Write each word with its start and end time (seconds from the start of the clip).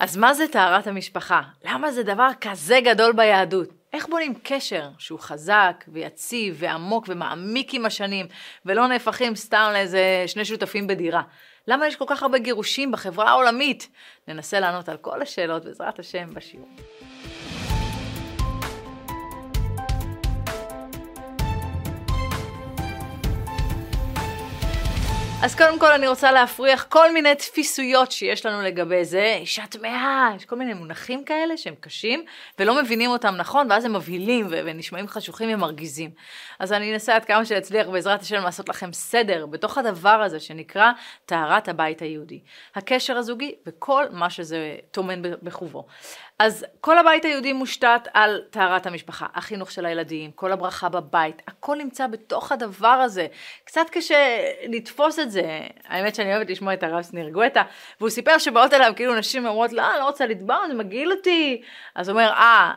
אז 0.00 0.16
מה 0.16 0.34
זה 0.34 0.48
טהרת 0.48 0.86
המשפחה? 0.86 1.42
למה 1.64 1.92
זה 1.92 2.02
דבר 2.02 2.28
כזה 2.40 2.80
גדול 2.84 3.12
ביהדות? 3.12 3.68
איך 3.92 4.08
בונים 4.08 4.34
קשר 4.42 4.88
שהוא 4.98 5.20
חזק 5.20 5.84
ויציב 5.88 6.56
ועמוק 6.58 7.04
ומעמיק 7.08 7.74
עם 7.74 7.86
השנים, 7.86 8.26
ולא 8.66 8.86
נהפכים 8.86 9.36
סתם 9.36 9.70
לאיזה 9.72 10.24
שני 10.26 10.44
שותפים 10.44 10.86
בדירה? 10.86 11.22
למה 11.68 11.86
יש 11.86 11.96
כל 11.96 12.04
כך 12.08 12.22
הרבה 12.22 12.38
גירושים 12.38 12.92
בחברה 12.92 13.28
העולמית? 13.28 13.88
ננסה 14.28 14.60
לענות 14.60 14.88
על 14.88 14.96
כל 14.96 15.22
השאלות 15.22 15.64
בעזרת 15.64 15.98
השם 15.98 16.34
בשיעור. 16.34 16.68
אז 25.42 25.54
קודם 25.54 25.78
כל 25.78 25.92
אני 25.92 26.08
רוצה 26.08 26.32
להפריח 26.32 26.86
כל 26.88 27.12
מיני 27.12 27.34
תפיסויות 27.34 28.12
שיש 28.12 28.46
לנו 28.46 28.62
לגבי 28.62 29.04
זה. 29.04 29.36
אישה 29.40 29.66
טמאה, 29.66 30.30
יש 30.36 30.44
כל 30.44 30.56
מיני 30.56 30.74
מונחים 30.74 31.24
כאלה 31.24 31.56
שהם 31.56 31.74
קשים 31.80 32.24
ולא 32.58 32.82
מבינים 32.82 33.10
אותם 33.10 33.34
נכון, 33.36 33.70
ואז 33.70 33.84
הם 33.84 33.92
מבהילים 33.92 34.46
ונשמעים 34.50 35.08
חשוכים 35.08 35.54
ומרגיזים. 35.54 36.10
אז 36.58 36.72
אני 36.72 36.94
אנסה 36.94 37.16
עד 37.16 37.24
כמה 37.24 37.44
שאצליח 37.44 37.86
בעזרת 37.86 38.22
השם 38.22 38.42
לעשות 38.42 38.68
לכם 38.68 38.92
סדר 38.92 39.46
בתוך 39.46 39.78
הדבר 39.78 40.08
הזה 40.08 40.40
שנקרא 40.40 40.90
טהרת 41.26 41.68
הבית 41.68 42.02
היהודי. 42.02 42.40
הקשר 42.74 43.16
הזוגי 43.16 43.54
וכל 43.66 44.04
מה 44.10 44.30
שזה 44.30 44.76
טומן 44.90 45.22
בחובו. 45.42 45.86
אז 46.38 46.64
כל 46.80 46.98
הבית 46.98 47.24
היהודי 47.24 47.52
מושתת 47.52 48.08
על 48.14 48.42
טהרת 48.50 48.86
המשפחה, 48.86 49.26
החינוך 49.34 49.70
של 49.70 49.86
הילדים, 49.86 50.30
כל 50.30 50.52
הברכה 50.52 50.88
בבית, 50.88 51.42
הכל 51.48 51.76
נמצא 51.76 52.06
בתוך 52.06 52.52
הדבר 52.52 52.88
הזה. 52.88 53.26
קצת 53.64 53.86
קשה 53.90 54.38
לתפוס 54.68 55.18
את 55.18 55.30
זה. 55.30 55.60
האמת 55.88 56.14
שאני 56.14 56.34
אוהבת 56.34 56.50
לשמוע 56.50 56.74
את 56.74 56.82
הרב 56.82 57.02
שניר 57.02 57.28
גואטה, 57.28 57.62
והוא 58.00 58.10
סיפר 58.10 58.38
שבאות 58.38 58.72
אליו 58.72 58.92
כאילו 58.96 59.14
נשים 59.14 59.46
אומרות, 59.46 59.72
לא, 59.72 59.90
אני 59.90 59.98
לא 59.98 60.04
רוצה 60.04 60.26
לטבוע, 60.26 60.68
זה 60.68 60.74
מגעיל 60.74 61.12
אותי. 61.12 61.62
אז 61.94 62.08
הוא 62.08 62.18
אומר, 62.18 62.30
אה, 62.32 62.72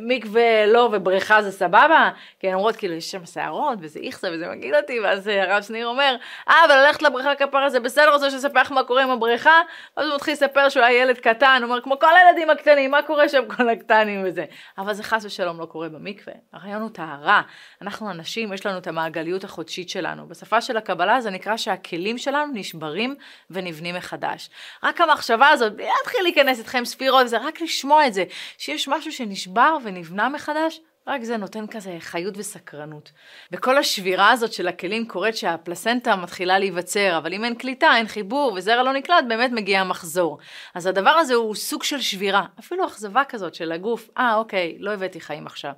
מקווה 0.00 0.66
לא 0.66 0.88
ובריכה 0.92 1.42
זה 1.42 1.52
סבבה? 1.52 2.10
כי 2.40 2.48
הן 2.48 2.54
אומרות 2.54 2.76
כאילו 2.76 2.94
יש 2.94 3.10
שם 3.10 3.26
שערות 3.26 3.78
וזה 3.80 4.00
איכסה 4.00 4.28
וזה 4.32 4.48
מגעיל 4.48 4.76
אותי 4.76 5.00
ואז 5.00 5.28
אה, 5.28 5.42
הרב 5.42 5.62
שניר 5.62 5.86
אומר 5.86 6.16
אה 6.48 6.54
אבל 6.66 6.74
ללכת 6.74 7.02
לבריכה 7.02 7.34
כפרה 7.34 7.70
זה 7.70 7.80
בסדר 7.80 8.12
רוצה 8.12 8.30
שנספר 8.30 8.60
לך 8.60 8.72
מה 8.72 8.84
קורה 8.84 9.02
עם 9.02 9.10
הבריכה? 9.10 9.60
אז 9.96 10.06
הוא 10.06 10.14
מתחיל 10.14 10.32
לספר 10.32 10.68
שהוא 10.68 10.82
היה 10.82 11.02
ילד 11.02 11.18
קטן 11.18 11.58
הוא 11.62 11.70
אומר 11.70 11.80
כמו 11.80 11.98
כל 11.98 12.06
הילדים 12.16 12.50
הקטנים 12.50 12.90
מה 12.90 13.02
קורה 13.02 13.28
שם 13.28 13.42
כל 13.56 13.68
הקטנים 13.68 14.22
וזה? 14.26 14.44
אבל 14.78 14.94
זה 14.94 15.02
חס 15.02 15.24
ושלום 15.24 15.60
לא 15.60 15.66
קורה 15.66 15.88
במקווה 15.88 16.34
הרעיון 16.52 16.82
הוא 16.82 16.90
טהרה. 16.90 17.42
אנחנו 17.82 18.10
אנשים 18.10 18.52
יש 18.52 18.66
לנו 18.66 18.78
את 18.78 18.86
המעגליות 18.86 19.44
החודשית 19.44 19.88
שלנו. 19.88 20.28
בשפה 20.28 20.60
של 20.60 20.76
הקבלה 20.76 21.20
זה 21.20 21.30
נקרא 21.30 21.56
שהכלים 21.56 22.18
שלנו 22.18 22.52
נשברים 22.52 23.14
ונבנים 23.50 23.94
מחדש. 23.94 24.50
רק 24.82 25.00
המחשבה 25.00 25.48
הזאת 25.48 25.72
בלי 25.72 25.86
להתחיל 25.98 26.22
להיכנס 26.22 26.58
איתכם 26.58 26.84
ספירות 26.84 27.28
זה 27.28 27.38
רק 27.38 27.60
לשמוע 27.60 28.06
את 28.06 28.14
זה. 28.14 28.24
שיש 28.58 28.88
משהו 28.88 29.12
שנשבר 29.12 29.75
ונבנה 29.84 30.28
מחדש, 30.28 30.80
רק 31.08 31.22
זה 31.22 31.36
נותן 31.36 31.66
כזה 31.66 31.96
חיות 32.00 32.34
וסקרנות. 32.36 33.12
וכל 33.52 33.78
השבירה 33.78 34.30
הזאת 34.30 34.52
של 34.52 34.68
הכלים 34.68 35.08
קורית 35.08 35.36
שהפלסנטה 35.36 36.16
מתחילה 36.16 36.58
להיווצר, 36.58 37.18
אבל 37.18 37.34
אם 37.34 37.44
אין 37.44 37.54
קליטה, 37.54 37.96
אין 37.96 38.08
חיבור 38.08 38.52
וזרע 38.56 38.82
לא 38.82 38.92
נקלט, 38.92 39.24
באמת 39.28 39.50
מגיע 39.52 39.80
המחזור. 39.80 40.38
אז 40.74 40.86
הדבר 40.86 41.10
הזה 41.10 41.34
הוא 41.34 41.54
סוג 41.54 41.82
של 41.82 42.00
שבירה, 42.00 42.44
אפילו 42.58 42.86
אכזבה 42.86 43.24
כזאת 43.24 43.54
של 43.54 43.72
הגוף, 43.72 44.10
אה 44.18 44.34
אוקיי, 44.34 44.76
לא 44.78 44.90
הבאתי 44.90 45.20
חיים 45.20 45.46
עכשיו. 45.46 45.72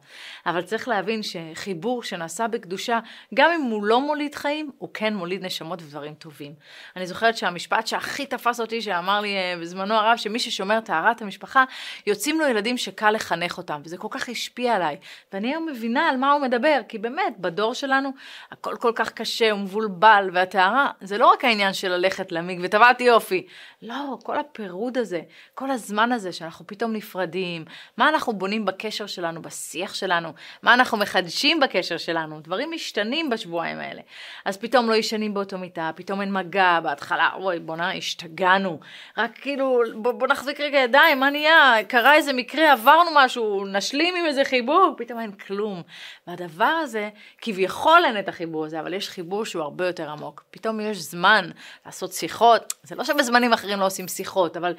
אבל 0.46 0.62
צריך 0.62 0.88
להבין 0.88 1.20
שחיבור 1.22 2.02
שנעשה 2.02 2.48
בקדושה, 2.48 2.98
גם 3.34 3.50
אם 3.50 3.60
הוא 3.60 3.84
לא 3.84 4.00
מוליד 4.00 4.34
חיים, 4.34 4.70
הוא 4.78 4.88
כן 4.94 5.14
מוליד 5.14 5.44
נשמות 5.44 5.82
ודברים 5.82 6.14
טובים. 6.14 6.54
אני 6.96 7.06
זוכרת 7.06 7.36
שהמשפט 7.36 7.86
שהכי 7.86 8.26
תפס 8.26 8.60
אותי, 8.60 8.82
שאמר 8.82 9.20
לי 9.20 9.36
אה, 9.36 9.54
בזמנו 9.60 9.94
הרב, 9.94 10.16
שמי 10.16 10.38
ששומר 10.38 10.80
טהרת 10.80 11.22
המשפחה, 11.22 11.64
יוצאים 12.06 12.40
לו 12.40 12.46
ילדים 12.46 12.76
שקל 12.76 13.10
לחנך 13.10 13.58
אותם, 13.58 13.80
וזה 13.84 13.96
כל 13.96 14.08
כך 14.10 14.28
השפיע 14.28 14.74
עליי. 14.74 14.96
ואני 15.32 15.48
היום 15.48 15.66
מבינה 15.66 16.08
על 16.08 16.16
מה 16.16 16.32
הוא 16.32 16.42
מדבר, 16.42 16.80
כי 16.88 16.98
באמת, 16.98 17.38
בדור 17.38 17.74
שלנו 17.74 18.10
הכל 18.52 18.76
כל 18.80 18.92
כך 18.94 19.12
קשה 19.12 19.54
ומבולבל, 19.54 20.30
והטהרה 20.32 20.90
זה 21.00 21.18
לא 21.18 21.26
רק 21.26 21.44
העניין 21.44 21.72
של 21.72 21.88
ללכת 21.88 22.32
למקווה, 22.32 22.68
טבעתי 22.68 23.04
יופי. 23.04 23.46
לא, 23.82 24.18
כל 24.22 24.38
הפירוד 24.38 24.98
הזה, 24.98 25.20
כל 25.54 25.70
הזמן 25.70 26.12
הזה 26.12 26.32
שאנחנו 26.32 26.66
פתאום 26.66 26.92
נפרדים, 26.92 27.64
מה 27.96 28.08
אנחנו 28.08 28.32
בונים 28.32 28.64
בקשר 28.64 29.06
שלנו, 29.06 29.42
בשיח 29.42 29.94
שלנו, 29.94 30.32
מה 30.62 30.74
אנחנו 30.74 30.98
מחדשים 30.98 31.60
בקשר 31.60 31.96
שלנו, 31.96 32.40
דברים 32.40 32.70
משתנים 32.74 33.30
בשבועיים 33.30 33.78
האלה. 33.78 34.00
אז 34.44 34.56
פתאום 34.56 34.88
לא 34.88 34.94
ישנים 34.94 35.34
באותו 35.34 35.58
מיטה, 35.58 35.90
פתאום 35.94 36.20
אין 36.20 36.32
מגע, 36.32 36.80
בהתחלה, 36.82 37.30
אוי, 37.34 37.58
בוא'נה, 37.58 37.94
השתגענו. 37.94 38.80
רק 39.16 39.38
כאילו, 39.38 39.82
בוא, 39.94 40.12
בוא 40.12 40.26
נחזיק 40.26 40.60
רגע 40.60 40.78
ידיים, 40.78 41.20
מה 41.20 41.30
נהיה? 41.30 41.74
קרה 41.88 42.14
איזה 42.14 42.32
מקרה, 42.32 42.72
עברנו 42.72 43.10
משהו, 43.14 43.66
נשלים 43.66 44.16
עם 44.16 44.26
איזה 44.26 44.44
חיבוק, 44.44 44.98
פתאום 45.08 45.20
אין 45.20 45.32
כלום. 45.32 45.82
והדבר 46.26 46.64
הזה, 46.64 47.10
כביכול 47.40 48.04
אין 48.04 48.18
את 48.18 48.28
החיבור 48.28 48.64
הזה, 48.64 48.80
אבל 48.80 48.94
יש 48.94 49.08
חיבור 49.08 49.44
שהוא 49.44 49.62
הרבה 49.62 49.86
יותר 49.86 50.10
עמוק. 50.10 50.44
פתאום 50.50 50.80
יש 50.80 50.98
זמן 50.98 51.50
לעשות 51.86 52.12
שיחות, 52.12 52.74
זה 52.82 52.94
לא 52.94 53.04
שבזמנים 53.04 53.52
אחרים 53.52 53.80
לא 53.80 53.86
עושים 53.86 54.08
שיחות, 54.08 54.56
אבל 54.56 54.74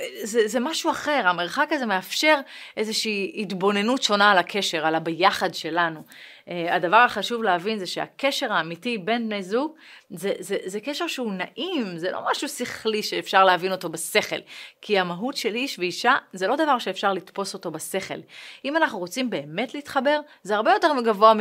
אה, 0.00 0.06
זה, 0.22 0.48
זה 0.48 0.60
משהו 0.60 0.90
אחר, 0.90 1.22
המרחק 1.24 1.68
הזה 1.70 1.86
מאפשר 1.86 2.40
איזושהי 2.76 3.32
התבוננות 3.38 4.02
שונה 4.02 4.30
על 4.30 4.38
הקשר, 4.38 4.86
על 4.86 4.94
הביחד 4.94 5.54
שלנו. 5.54 6.02
אה, 6.48 6.74
הדבר 6.74 6.96
החשוב 6.96 7.42
להבין 7.42 7.78
זה 7.78 7.86
שהקשר 7.86 8.52
האמיתי 8.52 8.98
בין 8.98 9.28
בני 9.28 9.42
זוג 9.42 9.74
זה, 10.10 10.32
זה, 10.38 10.56
זה 10.64 10.80
קשר 10.80 11.06
שהוא 11.06 11.32
נעים, 11.32 11.98
זה 11.98 12.10
לא 12.10 12.20
משהו 12.30 12.48
שכלי 12.48 13.02
שאפשר 13.02 13.44
להבין 13.44 13.72
אותו 13.72 13.88
בשכל. 13.88 14.36
כי 14.82 14.98
המהות 14.98 15.36
של 15.36 15.54
איש 15.54 15.78
ואישה 15.78 16.14
זה 16.32 16.46
לא 16.46 16.56
דבר 16.56 16.78
שאפשר 16.78 17.12
לתפוס 17.12 17.54
אותו 17.54 17.70
בשכל. 17.70 18.18
אם 18.64 18.76
אנחנו 18.76 18.98
רוצים 18.98 19.30
באמת 19.30 19.74
להתחבר, 19.74 20.20
זה 20.42 20.56
הרבה 20.56 20.72
יותר 20.72 20.88
גבוה 21.04 21.34
מ... 21.34 21.38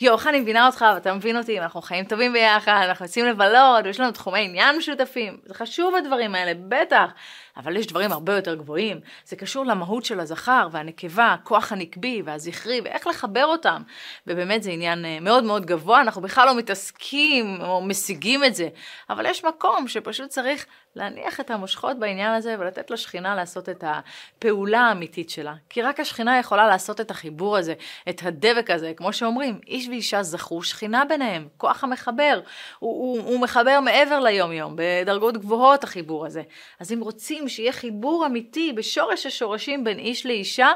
יואו, 0.00 0.16
איך 0.16 0.26
אני 0.26 0.40
מבינה 0.40 0.66
אותך 0.66 0.84
ואתה 0.94 1.14
מבין 1.14 1.36
אותי, 1.36 1.60
אנחנו 1.60 1.82
חיים 1.82 2.04
טובים 2.04 2.32
ביחד, 2.32 2.84
אנחנו 2.88 3.04
יוצאים 3.04 3.26
לבלות, 3.26 3.84
ויש 3.84 4.00
לנו 4.00 4.12
תחומי 4.12 4.44
עניין 4.44 4.76
משותפים. 4.76 5.38
זה 5.44 5.54
חשוב 5.54 5.94
הדברים 5.94 6.34
האלה, 6.34 6.52
בטח. 6.68 7.10
אבל 7.56 7.76
יש 7.76 7.86
דברים 7.86 8.12
הרבה 8.12 8.34
יותר 8.34 8.54
גבוהים. 8.54 9.00
זה 9.24 9.36
קשור 9.36 9.66
למהות 9.66 10.04
של 10.04 10.20
הזכר 10.20 10.68
והנקבה, 10.72 11.32
הכוח 11.32 11.72
הנקבי 11.72 12.22
והזכרי, 12.24 12.80
ואיך 12.84 13.06
לחבר 13.06 13.44
אותם. 13.44 13.82
ובאמת 14.26 14.43
זה 14.62 14.70
עניין 14.70 15.04
אה, 15.04 15.18
מאוד 15.20 15.44
מאוד 15.44 15.66
גבוה, 15.66 16.00
אנחנו 16.00 16.22
בכלל 16.22 16.46
לא 16.46 16.56
מתעסקים 16.56 17.60
או 17.60 17.82
משיגים 17.82 18.44
את 18.44 18.54
זה. 18.54 18.68
אבל 19.10 19.26
יש 19.26 19.44
מקום 19.44 19.88
שפשוט 19.88 20.28
צריך 20.28 20.66
להניח 20.96 21.40
את 21.40 21.50
המושכות 21.50 21.98
בעניין 21.98 22.34
הזה 22.34 22.56
ולתת 22.58 22.90
לשכינה 22.90 23.34
לעשות 23.34 23.68
את 23.68 23.84
הפעולה 23.86 24.80
האמיתית 24.80 25.30
שלה. 25.30 25.54
כי 25.70 25.82
רק 25.82 26.00
השכינה 26.00 26.38
יכולה 26.38 26.66
לעשות 26.66 27.00
את 27.00 27.10
החיבור 27.10 27.56
הזה, 27.56 27.74
את 28.08 28.20
הדבק 28.24 28.70
הזה, 28.70 28.92
כמו 28.96 29.12
שאומרים, 29.12 29.60
איש 29.66 29.88
ואישה 29.88 30.22
זכו 30.22 30.62
שכינה 30.62 31.04
ביניהם, 31.04 31.48
כוח 31.56 31.84
המחבר. 31.84 32.40
הוא, 32.78 33.18
הוא, 33.18 33.32
הוא 33.32 33.40
מחבר 33.40 33.80
מעבר 33.80 34.20
ליום 34.20 34.52
יום, 34.52 34.76
בדרגות 34.76 35.36
גבוהות 35.36 35.84
החיבור 35.84 36.26
הזה. 36.26 36.42
אז 36.80 36.92
אם 36.92 37.00
רוצים 37.00 37.48
שיהיה 37.48 37.72
חיבור 37.72 38.26
אמיתי 38.26 38.72
בשורש 38.72 39.26
השורשים 39.26 39.84
בין 39.84 39.98
איש 39.98 40.26
לאישה, 40.26 40.68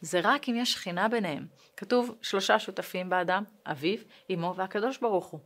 זה 0.00 0.20
רק 0.22 0.48
אם 0.48 0.56
יש 0.56 0.72
שכינה 0.72 1.08
ביניהם. 1.08 1.60
כתוב 1.80 2.14
שלושה 2.22 2.58
שותפים 2.58 3.10
באדם, 3.10 3.42
אביו, 3.66 3.98
אמו 4.34 4.54
והקדוש 4.56 4.98
ברוך 4.98 5.26
הוא. 5.26 5.40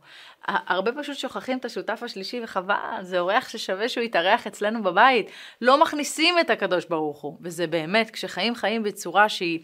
הרבה 0.47 0.91
פשוט 0.91 1.17
שוכחים 1.17 1.57
את 1.57 1.65
השותף 1.65 1.99
השלישי 2.03 2.41
וחבל, 2.43 2.75
זה 3.01 3.19
אורח 3.19 3.49
ששווה 3.49 3.89
שהוא 3.89 4.03
יתארח 4.03 4.47
אצלנו 4.47 4.83
בבית. 4.83 5.31
לא 5.61 5.81
מכניסים 5.81 6.39
את 6.39 6.49
הקדוש 6.49 6.85
ברוך 6.85 7.21
הוא. 7.21 7.37
וזה 7.41 7.67
באמת, 7.67 8.11
כשחיים 8.11 8.55
חיים 8.55 8.83
בצורה 8.83 9.29
שהיא 9.29 9.59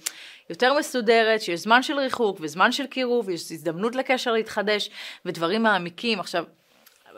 יותר 0.49 0.73
מסודרת, 0.73 1.41
שיש 1.41 1.59
זמן 1.59 1.83
של 1.83 1.99
ריחוק 1.99 2.37
וזמן 2.41 2.71
של 2.71 2.87
קירוב, 2.87 3.29
יש 3.29 3.41
הזדמנות 3.51 3.95
לקשר 3.95 4.31
להתחדש 4.31 4.89
ודברים 5.25 5.63
מעמיקים. 5.63 6.19
עכשיו, 6.19 6.45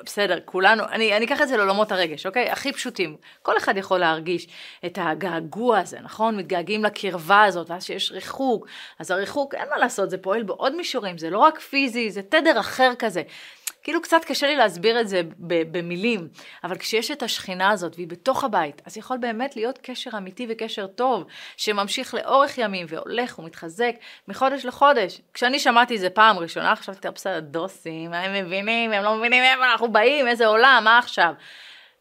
בסדר, 0.06 0.40
כולנו, 0.46 0.84
אני, 0.92 1.18
אני 1.18 1.26
אקח 1.26 1.42
את 1.42 1.48
זה 1.48 1.58
לעולמות 1.58 1.92
הרגש, 1.92 2.26
אוקיי? 2.26 2.50
הכי 2.50 2.74
פשוטים. 2.74 3.18
כל 3.42 3.58
אחד 3.58 3.78
יכול 3.78 4.00
להרגיש 4.00 4.48
את 4.86 4.98
הגעגוע 5.02 5.80
הזה, 5.80 6.00
נכון? 6.04 6.38
מתגעגעים 6.38 6.84
לקרבה 6.84 7.44
הזאת, 7.44 7.70
ואז 7.70 7.84
שיש 7.84 8.12
ריחוק. 8.12 8.68
אז 9.00 9.12
הריחוק, 9.12 9.56
אין 9.56 9.70
מה 9.70 9.78
לעשות, 9.78 10.10
זה 10.10 10.18
פועל 10.18 10.44
בעוד 10.44 10.76
מישורים, 10.76 11.18
זה 11.18 11.30
לא 11.30 11.40
רק 11.40 11.60
פיזי, 11.60 12.12
זה 12.12 12.22
תדר 12.22 12.60
אחר 12.60 12.92
כזה. 13.00 13.22
כאילו 13.84 14.02
קצת 14.02 14.26
קשה 14.26 14.48
לי 14.48 14.56
להסביר 14.56 15.02
את 15.02 15.08
זה 15.08 15.22
במילים, 15.72 16.28
אבל 16.64 16.78
כשיש 16.78 17.12
את 17.12 17.24
השכינה 17.24 17.70
הזאת 17.70 17.96
והיא 17.96 18.08
בתוך 18.08 18.44
הבית, 18.44 18.82
אז 18.86 18.98
יכול 18.98 19.18
באמת 19.18 19.56
להיות 19.56 19.80
קשר 19.82 20.10
אמיתי 20.18 20.48
וקשר 20.50 20.88
טוב, 20.88 21.26
שממשיך 21.58 22.14
לאורך 22.14 22.58
ימים 22.58 22.86
והולך 22.90 23.40
ומתחזק 23.40 23.96
מחודש 24.28 24.66
לחודש. 24.66 25.22
כשאני 25.34 25.60
שמעתי 25.60 25.96
את 25.96 26.00
זה 26.00 26.10
פעם 26.10 26.38
ראשונה, 26.38 26.76
חשבתי, 26.76 27.08
בסדר, 27.16 27.40
דוסים, 27.40 28.14
הם 28.14 28.46
מבינים, 28.46 28.92
הם 28.92 29.04
לא 29.04 29.16
מבינים 29.16 29.44
איפה 29.44 29.72
אנחנו 29.72 29.92
באים, 29.92 30.28
איזה 30.28 30.48
עולם, 30.48 30.82
מה 30.84 30.98
עכשיו? 30.98 31.34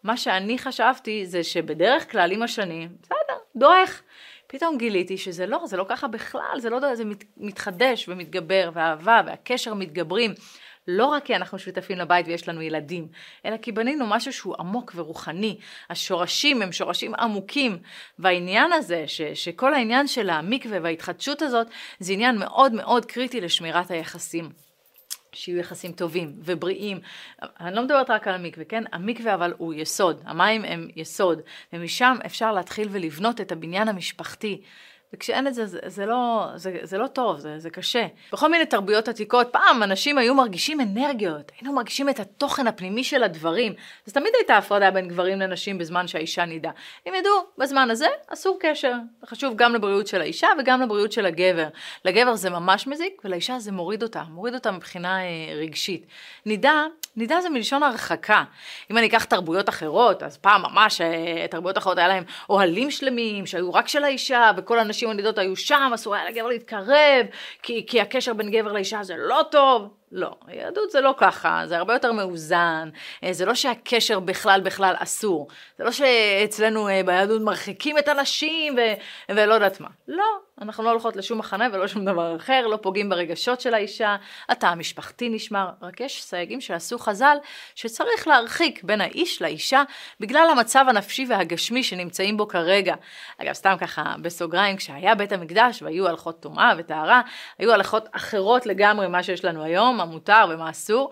מה 0.02 0.16
שאני 0.16 0.58
חשבתי 0.58 1.26
זה 1.26 1.44
שבדרך 1.44 2.12
כלל 2.12 2.32
עם 2.32 2.42
השנים, 2.42 2.88
בסדר, 3.02 3.38
דועך. 3.56 4.02
פתאום 4.46 4.78
גיליתי 4.78 5.18
שזה 5.18 5.46
לא, 5.46 5.60
זה 5.66 5.76
לא 5.76 5.84
ככה 5.88 6.08
בכלל, 6.08 6.58
זה 6.58 6.70
לא, 6.70 6.94
זה 6.94 7.04
מת, 7.04 7.24
מתחדש 7.36 8.08
ומתגבר, 8.08 8.70
והאהבה 8.72 9.20
והקשר 9.26 9.74
מתגברים. 9.74 10.34
לא 10.88 11.06
רק 11.06 11.24
כי 11.24 11.36
אנחנו 11.36 11.58
שותפים 11.58 11.98
לבית 11.98 12.26
ויש 12.28 12.48
לנו 12.48 12.62
ילדים, 12.62 13.08
אלא 13.46 13.56
כי 13.56 13.72
בנינו 13.72 14.06
משהו 14.06 14.32
שהוא 14.32 14.54
עמוק 14.58 14.92
ורוחני. 14.94 15.58
השורשים 15.90 16.62
הם 16.62 16.72
שורשים 16.72 17.14
עמוקים, 17.14 17.78
והעניין 18.18 18.72
הזה, 18.72 19.04
ש, 19.06 19.22
שכל 19.22 19.74
העניין 19.74 20.06
של 20.06 20.30
המקווה 20.30 20.78
וההתחדשות 20.82 21.42
הזאת, 21.42 21.66
זה 21.98 22.12
עניין 22.12 22.38
מאוד 22.38 22.72
מאוד 22.72 23.06
קריטי 23.06 23.40
לשמירת 23.40 23.90
היחסים. 23.90 24.50
שיהיו 25.34 25.58
יחסים 25.58 25.92
טובים 25.92 26.32
ובריאים. 26.38 27.00
אני 27.60 27.76
לא 27.76 27.82
מדברת 27.82 28.10
רק 28.10 28.28
על 28.28 28.34
המקווה, 28.34 28.64
כן? 28.64 28.84
המקווה 28.92 29.34
אבל 29.34 29.54
הוא 29.58 29.74
יסוד, 29.74 30.22
המים 30.24 30.64
הם 30.64 30.88
יסוד, 30.96 31.40
ומשם 31.72 32.16
אפשר 32.26 32.52
להתחיל 32.52 32.88
ולבנות 32.90 33.40
את 33.40 33.52
הבניין 33.52 33.88
המשפחתי. 33.88 34.62
וכשאין 35.14 35.46
את 35.46 35.54
זה, 35.54 35.66
זה, 35.66 35.78
זה, 35.86 36.06
לא, 36.06 36.46
זה, 36.54 36.78
זה 36.82 36.98
לא 36.98 37.06
טוב, 37.06 37.38
זה, 37.38 37.58
זה 37.58 37.70
קשה. 37.70 38.06
בכל 38.32 38.50
מיני 38.50 38.66
תרבויות 38.66 39.08
עתיקות, 39.08 39.48
פעם 39.52 39.82
אנשים 39.82 40.18
היו 40.18 40.34
מרגישים 40.34 40.80
אנרגיות, 40.80 41.52
היינו 41.60 41.72
מרגישים 41.72 42.08
את 42.08 42.20
התוכן 42.20 42.66
הפנימי 42.66 43.04
של 43.04 43.22
הדברים. 43.22 43.74
אז 44.06 44.12
תמיד 44.12 44.32
הייתה 44.34 44.56
הפרדה 44.56 44.90
בין 44.90 45.08
גברים 45.08 45.40
לנשים 45.40 45.78
בזמן 45.78 46.06
שהאישה 46.06 46.44
נידה. 46.44 46.70
הם 47.06 47.14
ידעו, 47.14 47.32
בזמן 47.58 47.90
הזה 47.90 48.06
אסור 48.28 48.58
קשר. 48.60 48.92
זה 49.20 49.26
חשוב 49.26 49.54
גם 49.56 49.74
לבריאות 49.74 50.06
של 50.06 50.20
האישה 50.20 50.48
וגם 50.58 50.80
לבריאות 50.82 51.12
של 51.12 51.26
הגבר. 51.26 51.68
לגבר 52.04 52.34
זה 52.34 52.50
ממש 52.50 52.86
מזיק, 52.86 53.22
ולאישה 53.24 53.58
זה 53.58 53.72
מוריד 53.72 54.02
אותה, 54.02 54.22
מוריד 54.30 54.54
אותה 54.54 54.70
מבחינה 54.70 55.22
אה, 55.22 55.54
רגשית. 55.56 56.06
נידה, 56.46 56.86
נידה 57.16 57.40
זה 57.40 57.50
מלשון 57.50 57.82
הרחקה. 57.82 58.44
אם 58.90 58.98
אני 58.98 59.06
אקח 59.06 59.24
תרבויות 59.24 59.68
אחרות, 59.68 60.22
אז 60.22 60.36
פעם 60.36 60.62
ממש, 60.62 61.00
אה, 61.00 61.46
תרבויות 61.50 61.78
אחרות 61.78 61.98
היה 61.98 62.08
להם 62.08 62.24
אוהלים 62.50 62.90
שלמים, 62.90 63.46
שהיו 63.46 63.74
רק 63.74 63.88
של 63.88 64.04
האישה, 64.04 64.50
וכל 64.56 64.78
הנשים 64.78 65.01
הנידות 65.10 65.38
היו 65.38 65.56
שם, 65.56 65.90
אסור 65.94 66.14
היה 66.14 66.30
לגבר 66.30 66.46
להתקרב, 66.46 67.26
כי, 67.62 67.86
כי 67.86 68.00
הקשר 68.00 68.32
בין 68.32 68.50
גבר 68.50 68.72
לאישה 68.72 69.02
זה 69.02 69.14
לא 69.18 69.42
טוב. 69.50 70.01
לא, 70.14 70.30
היהדות 70.46 70.90
זה 70.90 71.00
לא 71.00 71.14
ככה, 71.16 71.62
זה 71.66 71.78
הרבה 71.78 71.92
יותר 71.92 72.12
מאוזן, 72.12 72.88
אה, 73.24 73.32
זה 73.32 73.44
לא 73.46 73.54
שהקשר 73.54 74.20
בכלל 74.20 74.60
בכלל 74.60 74.94
אסור, 74.98 75.48
זה 75.78 75.84
לא 75.84 75.90
שאצלנו 75.92 76.88
אה, 76.88 77.00
ביהדות 77.06 77.42
מרחיקים 77.42 77.98
את 77.98 78.08
הנשים 78.08 78.74
ו... 78.76 78.80
ולא 79.28 79.54
יודעת 79.54 79.80
מה. 79.80 79.88
לא, 80.08 80.24
אנחנו 80.62 80.84
לא 80.84 80.90
הולכות 80.90 81.16
לשום 81.16 81.38
מחנה 81.38 81.68
ולא 81.72 81.88
שום 81.88 82.04
דבר 82.04 82.36
אחר, 82.36 82.66
לא 82.66 82.76
פוגעים 82.76 83.08
ברגשות 83.08 83.60
של 83.60 83.74
האישה, 83.74 84.16
התא 84.48 84.66
המשפחתי 84.66 85.28
נשמר, 85.28 85.70
רק 85.82 86.00
יש 86.00 86.24
סייגים 86.24 86.60
שעשו 86.60 86.98
חז"ל 86.98 87.36
שצריך 87.74 88.28
להרחיק 88.28 88.84
בין 88.84 89.00
האיש 89.00 89.42
לאישה 89.42 89.82
בגלל 90.20 90.48
המצב 90.52 90.84
הנפשי 90.88 91.26
והגשמי 91.28 91.82
שנמצאים 91.82 92.36
בו 92.36 92.48
כרגע. 92.48 92.94
אגב, 93.38 93.52
סתם 93.52 93.74
ככה 93.80 94.14
בסוגריים, 94.22 94.76
כשהיה 94.76 95.14
בית 95.14 95.32
המקדש 95.32 95.82
והיו 95.82 96.08
הלכות 96.08 96.40
טומאה 96.40 96.72
וטהרה, 96.78 97.20
היו 97.58 97.72
הלכות 97.72 98.08
אחרות 98.12 98.66
לגמרי 98.66 99.08
ממה 99.08 99.22
שיש 99.22 99.44
לנו 99.44 99.64
היום, 99.64 100.00
מה 100.04 100.12
מותר 100.12 100.44
ומה 100.50 100.70
אסור. 100.70 101.10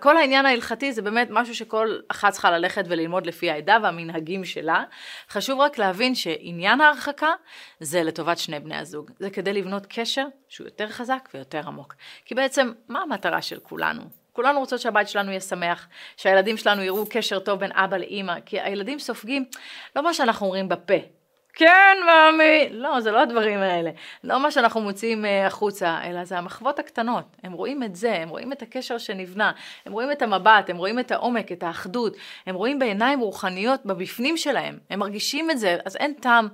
כל 0.00 0.16
העניין 0.16 0.46
ההלכתי 0.46 0.92
זה 0.92 1.02
באמת 1.02 1.28
משהו 1.30 1.54
שכל 1.54 1.98
אחת 2.08 2.32
צריכה 2.32 2.50
ללכת 2.50 2.84
וללמוד 2.88 3.26
לפי 3.26 3.50
העדה 3.50 3.78
והמנהגים 3.82 4.44
שלה. 4.44 4.84
חשוב 5.30 5.60
רק 5.60 5.78
להבין 5.78 6.14
שעניין 6.14 6.80
ההרחקה 6.80 7.32
זה 7.80 8.02
לטובת 8.02 8.38
שני 8.38 8.60
בני 8.60 8.76
הזוג. 8.76 9.10
זה 9.18 9.30
כדי 9.30 9.52
לבנות 9.52 9.86
קשר 9.88 10.26
שהוא 10.48 10.66
יותר 10.66 10.88
חזק 10.88 11.28
ויותר 11.34 11.60
עמוק. 11.66 11.94
כי 12.24 12.34
בעצם, 12.34 12.72
מה 12.88 13.02
המטרה 13.02 13.42
של 13.42 13.58
כולנו? 13.60 14.02
כולנו 14.32 14.60
רוצות 14.60 14.80
שהבית 14.80 15.08
שלנו 15.08 15.30
יהיה 15.30 15.40
שמח, 15.40 15.88
שהילדים 16.16 16.56
שלנו 16.56 16.82
יראו 16.82 17.04
קשר 17.10 17.38
טוב 17.38 17.60
בין 17.60 17.72
אבא 17.72 17.96
לאימא, 17.96 18.40
כי 18.46 18.60
הילדים 18.60 18.98
סופגים 18.98 19.44
לא 19.96 20.02
מה 20.02 20.14
שאנחנו 20.14 20.46
אומרים 20.46 20.68
בפה, 20.68 20.94
כן, 21.54 21.96
מאמי. 22.06 22.68
לא, 22.70 23.00
זה 23.00 23.10
לא 23.10 23.22
הדברים 23.22 23.58
האלה. 23.58 23.90
לא 24.24 24.40
מה 24.42 24.50
שאנחנו 24.50 24.80
מוציאים 24.80 25.24
אה, 25.24 25.46
החוצה, 25.46 25.98
אלא 26.04 26.24
זה 26.24 26.38
המחוות 26.38 26.78
הקטנות. 26.78 27.24
הם 27.42 27.52
רואים 27.52 27.82
את 27.82 27.96
זה, 27.96 28.14
הם 28.14 28.28
רואים 28.28 28.52
את 28.52 28.62
הקשר 28.62 28.98
שנבנה, 28.98 29.52
הם 29.86 29.92
רואים 29.92 30.12
את 30.12 30.22
המבט, 30.22 30.70
הם 30.70 30.76
רואים 30.76 30.98
את 30.98 31.10
העומק, 31.10 31.52
את 31.52 31.62
האחדות, 31.62 32.16
הם 32.46 32.54
רואים 32.54 32.78
בעיניים 32.78 33.20
רוחניות 33.20 33.86
בבפנים 33.86 34.36
שלהם, 34.36 34.78
הם 34.90 34.98
מרגישים 34.98 35.50
את 35.50 35.58
זה, 35.58 35.78
אז 35.84 35.96
אין 35.96 36.12
טעם 36.12 36.48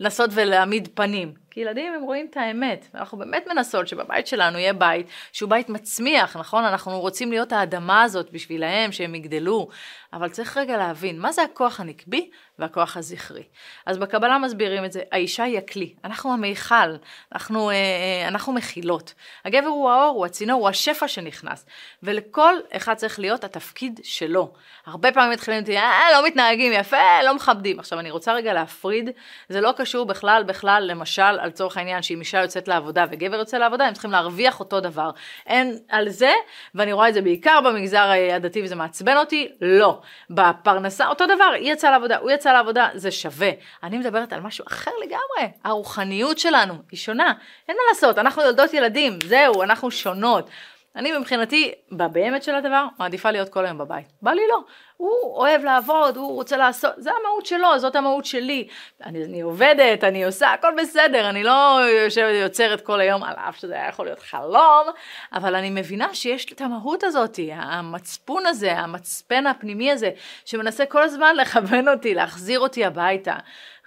לנסות 0.00 0.30
ולהעמיד 0.32 0.88
פנים. 0.94 1.47
כי 1.58 1.62
ילדים 1.62 1.92
הם 1.92 2.02
רואים 2.02 2.26
את 2.30 2.36
האמת, 2.36 2.86
אנחנו 2.94 3.18
באמת 3.18 3.44
מנסות 3.48 3.88
שבבית 3.88 4.26
שלנו 4.26 4.58
יהיה 4.58 4.72
בית 4.72 5.06
שהוא 5.32 5.50
בית 5.50 5.68
מצמיח, 5.68 6.36
נכון? 6.36 6.64
אנחנו 6.64 7.00
רוצים 7.00 7.30
להיות 7.30 7.52
האדמה 7.52 8.02
הזאת 8.02 8.30
בשבילהם, 8.30 8.92
שהם 8.92 9.14
יגדלו, 9.14 9.68
אבל 10.12 10.28
צריך 10.28 10.56
רגע 10.56 10.76
להבין, 10.76 11.20
מה 11.20 11.32
זה 11.32 11.42
הכוח 11.42 11.80
הנקבי 11.80 12.30
והכוח 12.58 12.96
הזכרי? 12.96 13.42
אז 13.86 13.98
בקבלה 13.98 14.38
מסבירים 14.38 14.84
את 14.84 14.92
זה, 14.92 15.00
האישה 15.12 15.44
היא 15.44 15.58
הכלי, 15.58 15.94
אנחנו 16.04 16.32
המיכל, 16.32 16.96
אנחנו, 17.32 17.70
אה, 17.70 17.74
אה, 17.74 18.28
אנחנו 18.28 18.52
מכילות. 18.52 19.14
הגבר 19.44 19.66
הוא 19.66 19.90
האור, 19.90 20.16
הוא 20.16 20.26
הצינור, 20.26 20.60
הוא 20.60 20.68
השפע 20.68 21.08
שנכנס, 21.08 21.66
ולכל 22.02 22.54
אחד 22.72 22.94
צריך 22.94 23.18
להיות 23.18 23.44
התפקיד 23.44 24.00
שלו. 24.02 24.52
הרבה 24.86 25.12
פעמים 25.12 25.30
מתחילים 25.30 25.60
אותי, 25.60 25.78
אה, 25.78 26.12
לא 26.12 26.26
מתנהגים 26.26 26.72
יפה, 26.72 27.22
לא 27.24 27.34
מכבדים. 27.34 27.78
עכשיו 27.78 27.98
אני 27.98 28.10
רוצה 28.10 28.32
רגע 28.32 28.52
להפריד, 28.52 29.10
זה 29.48 29.60
לא 29.60 29.72
קשור 29.76 30.06
בכלל 30.06 30.42
בכלל, 30.42 30.84
למשל, 30.86 31.38
לצורך 31.48 31.76
העניין 31.76 32.02
שאם 32.02 32.20
אישה 32.20 32.38
יוצאת 32.38 32.68
לעבודה 32.68 33.04
וגבר 33.10 33.36
יוצא 33.36 33.58
לעבודה, 33.58 33.84
הם 33.84 33.92
צריכים 33.92 34.10
להרוויח 34.10 34.60
אותו 34.60 34.80
דבר. 34.80 35.10
אין 35.46 35.78
על 35.88 36.08
זה, 36.08 36.32
ואני 36.74 36.92
רואה 36.92 37.08
את 37.08 37.14
זה 37.14 37.20
בעיקר 37.20 37.60
במגזר 37.64 38.10
הדתי 38.34 38.62
וזה 38.62 38.74
מעצבן 38.74 39.16
אותי, 39.16 39.48
לא. 39.60 40.00
בפרנסה, 40.30 41.08
אותו 41.08 41.26
דבר, 41.26 41.50
היא 41.54 41.72
יצאה 41.72 41.90
לעבודה, 41.90 42.16
הוא 42.16 42.30
יצא 42.30 42.52
לעבודה, 42.52 42.88
זה 42.94 43.10
שווה. 43.10 43.50
אני 43.82 43.98
מדברת 43.98 44.32
על 44.32 44.40
משהו 44.40 44.64
אחר 44.68 44.90
לגמרי. 45.02 45.52
הרוחניות 45.64 46.38
שלנו 46.38 46.74
היא 46.90 46.98
שונה. 46.98 47.32
אין 47.68 47.76
מה 47.76 47.82
לעשות, 47.88 48.18
אנחנו 48.18 48.42
יולדות 48.42 48.74
ילדים, 48.74 49.18
זהו, 49.24 49.62
אנחנו 49.62 49.90
שונות. 49.90 50.50
אני 50.98 51.18
מבחינתי, 51.18 51.72
באמת 51.90 52.42
של 52.42 52.54
הדבר, 52.54 52.86
מעדיפה 52.98 53.30
להיות 53.30 53.48
כל 53.48 53.66
היום 53.66 53.78
בבית. 53.78 54.06
בא 54.22 54.30
לי 54.30 54.42
לא. 54.50 54.60
הוא 54.96 55.36
אוהב 55.36 55.64
לעבוד, 55.64 56.16
הוא 56.16 56.34
רוצה 56.34 56.56
לעשות, 56.56 56.92
זה 56.96 57.10
המהות 57.20 57.46
שלו, 57.46 57.78
זאת 57.78 57.96
המהות 57.96 58.24
שלי. 58.24 58.68
אני, 59.04 59.24
אני 59.24 59.40
עובדת, 59.40 60.04
אני 60.04 60.24
עושה, 60.24 60.52
הכל 60.52 60.72
בסדר, 60.78 61.28
אני 61.28 61.42
לא 61.42 61.80
יושבת 62.04 62.30
ויוצרת 62.32 62.80
כל 62.80 63.00
היום, 63.00 63.24
על 63.24 63.34
אף 63.36 63.56
שזה 63.56 63.74
היה 63.74 63.88
יכול 63.88 64.06
להיות 64.06 64.18
חלום, 64.18 64.86
אבל 65.32 65.54
אני 65.54 65.70
מבינה 65.70 66.14
שיש 66.14 66.52
את 66.52 66.60
המהות 66.60 67.04
הזאת, 67.04 67.38
המצפון 67.52 68.46
הזה, 68.46 68.72
המצפן 68.72 69.46
הפנימי 69.46 69.90
הזה, 69.92 70.10
שמנסה 70.44 70.86
כל 70.86 71.02
הזמן 71.02 71.36
לכוון 71.36 71.88
אותי, 71.88 72.14
להחזיר 72.14 72.60
אותי 72.60 72.84
הביתה. 72.84 73.36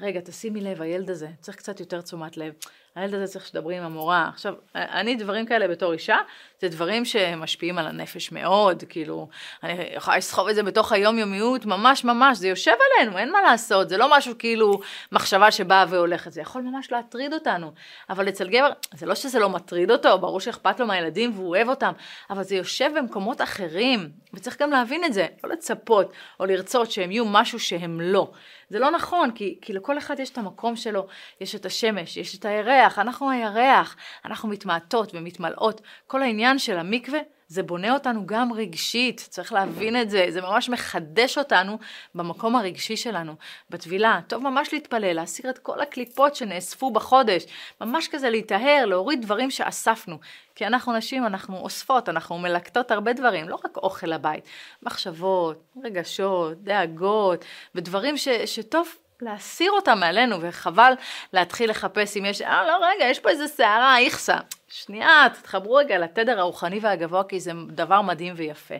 רגע, 0.01 0.19
תשימי 0.19 0.61
לב, 0.61 0.81
הילד 0.81 1.09
הזה 1.09 1.27
צריך 1.39 1.57
קצת 1.57 1.79
יותר 1.79 2.01
תשומת 2.01 2.37
לב. 2.37 2.53
הילד 2.95 3.13
הזה 3.13 3.27
צריך 3.27 3.47
שתדברי 3.47 3.77
עם 3.77 3.83
המורה. 3.83 4.29
עכשיו, 4.33 4.53
אני 4.75 5.15
דברים 5.15 5.45
כאלה 5.45 5.67
בתור 5.67 5.93
אישה, 5.93 6.17
זה 6.61 6.69
דברים 6.69 7.05
שמשפיעים 7.05 7.77
על 7.77 7.87
הנפש 7.87 8.31
מאוד, 8.31 8.83
כאילו, 8.89 9.27
אני 9.63 9.73
יכולה 9.95 10.17
לסחוב 10.17 10.47
את 10.47 10.55
זה 10.55 10.63
בתוך 10.63 10.91
היומיומיות, 10.91 11.65
ממש 11.65 12.03
ממש, 12.03 12.37
זה 12.37 12.47
יושב 12.47 12.71
עלינו, 12.71 13.17
אין 13.17 13.31
מה 13.31 13.41
לעשות, 13.41 13.89
זה 13.89 13.97
לא 13.97 14.17
משהו 14.17 14.33
כאילו 14.39 14.79
מחשבה 15.11 15.51
שבאה 15.51 15.85
והולכת, 15.89 16.31
זה 16.31 16.41
יכול 16.41 16.61
ממש 16.61 16.91
להטריד 16.91 17.33
אותנו. 17.33 17.71
אבל 18.09 18.29
אצל 18.29 18.49
גבר, 18.49 18.69
זה 18.93 19.05
לא 19.05 19.15
שזה 19.15 19.39
לא 19.39 19.49
מטריד 19.49 19.91
אותו, 19.91 20.19
ברור 20.19 20.39
שאכפת 20.39 20.79
לו 20.79 20.87
מהילדים 20.87 21.31
והוא 21.35 21.49
אוהב 21.49 21.69
אותם, 21.69 21.91
אבל 22.29 22.43
זה 22.43 22.55
יושב 22.55 22.91
במקומות 22.97 23.41
אחרים, 23.41 24.09
וצריך 24.33 24.61
גם 24.61 24.71
להבין 24.71 25.05
את 25.05 25.13
זה, 25.13 25.27
לא 25.43 25.49
לצפות 25.49 26.13
או 26.39 26.45
לרצות 26.45 26.91
שהם 26.91 27.11
יהיו 27.11 27.25
משהו 27.25 27.59
שהם 27.59 28.01
לא. 28.01 28.31
זה 28.71 28.79
לא 28.79 28.91
נכון, 28.91 29.31
כי, 29.31 29.57
כי 29.61 29.73
לכל 29.73 29.97
אחד 29.97 30.19
יש 30.19 30.29
את 30.29 30.37
המקום 30.37 30.75
שלו, 30.75 31.07
יש 31.41 31.55
את 31.55 31.65
השמש, 31.65 32.17
יש 32.17 32.37
את 32.37 32.45
הירח, 32.45 32.99
אנחנו 32.99 33.29
הירח, 33.29 33.95
אנחנו 34.25 34.49
מתמעטות 34.49 35.11
ומתמלאות. 35.13 35.81
כל 36.07 36.23
העניין 36.23 36.59
של 36.59 36.77
המקווה 36.77 37.19
זה 37.51 37.63
בונה 37.63 37.93
אותנו 37.93 38.25
גם 38.25 38.53
רגשית, 38.53 39.27
צריך 39.29 39.53
להבין 39.53 40.01
את 40.01 40.09
זה, 40.09 40.25
זה 40.29 40.41
ממש 40.41 40.69
מחדש 40.69 41.37
אותנו 41.37 41.77
במקום 42.15 42.55
הרגשי 42.55 42.97
שלנו. 42.97 43.35
בטבילה, 43.69 44.19
טוב 44.27 44.43
ממש 44.43 44.73
להתפלל, 44.73 45.13
להסיר 45.13 45.49
את 45.49 45.57
כל 45.57 45.81
הקליפות 45.81 46.35
שנאספו 46.35 46.91
בחודש, 46.91 47.45
ממש 47.81 48.07
כזה 48.07 48.29
להיטהר, 48.29 48.85
להוריד 48.85 49.21
דברים 49.21 49.51
שאספנו. 49.51 50.19
כי 50.55 50.67
אנחנו 50.67 50.93
נשים, 50.93 51.25
אנחנו 51.25 51.57
אוספות, 51.57 52.09
אנחנו 52.09 52.37
מלקטות 52.37 52.91
הרבה 52.91 53.13
דברים, 53.13 53.49
לא 53.49 53.55
רק 53.65 53.77
אוכל 53.77 54.07
לבית, 54.07 54.43
מחשבות, 54.83 55.63
רגשות, 55.83 56.63
דאגות, 56.63 57.45
ודברים 57.75 58.17
ש, 58.17 58.27
שטוב 58.27 58.87
להסיר 59.21 59.71
אותם 59.71 59.99
מעלינו, 59.99 60.37
וחבל 60.41 60.93
להתחיל 61.33 61.69
לחפש 61.69 62.17
אם 62.17 62.25
יש, 62.25 62.41
אה, 62.41 62.67
לא, 62.67 62.77
רגע, 62.85 63.05
יש 63.05 63.19
פה 63.19 63.29
איזה 63.29 63.47
שערה, 63.57 63.99
איכסה. 63.99 64.37
שנייה, 64.67 65.27
תתחברו 65.33 65.75
רגע 65.75 65.97
לתדר 65.97 66.39
הרוחני 66.39 66.79
והגבוה, 66.81 67.23
כי 67.23 67.39
זה 67.39 67.51
דבר 67.67 68.01
מדהים 68.01 68.33
ויפה. 68.37 68.75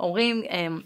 אומרים, 0.00 0.42
אמ, 0.50 0.80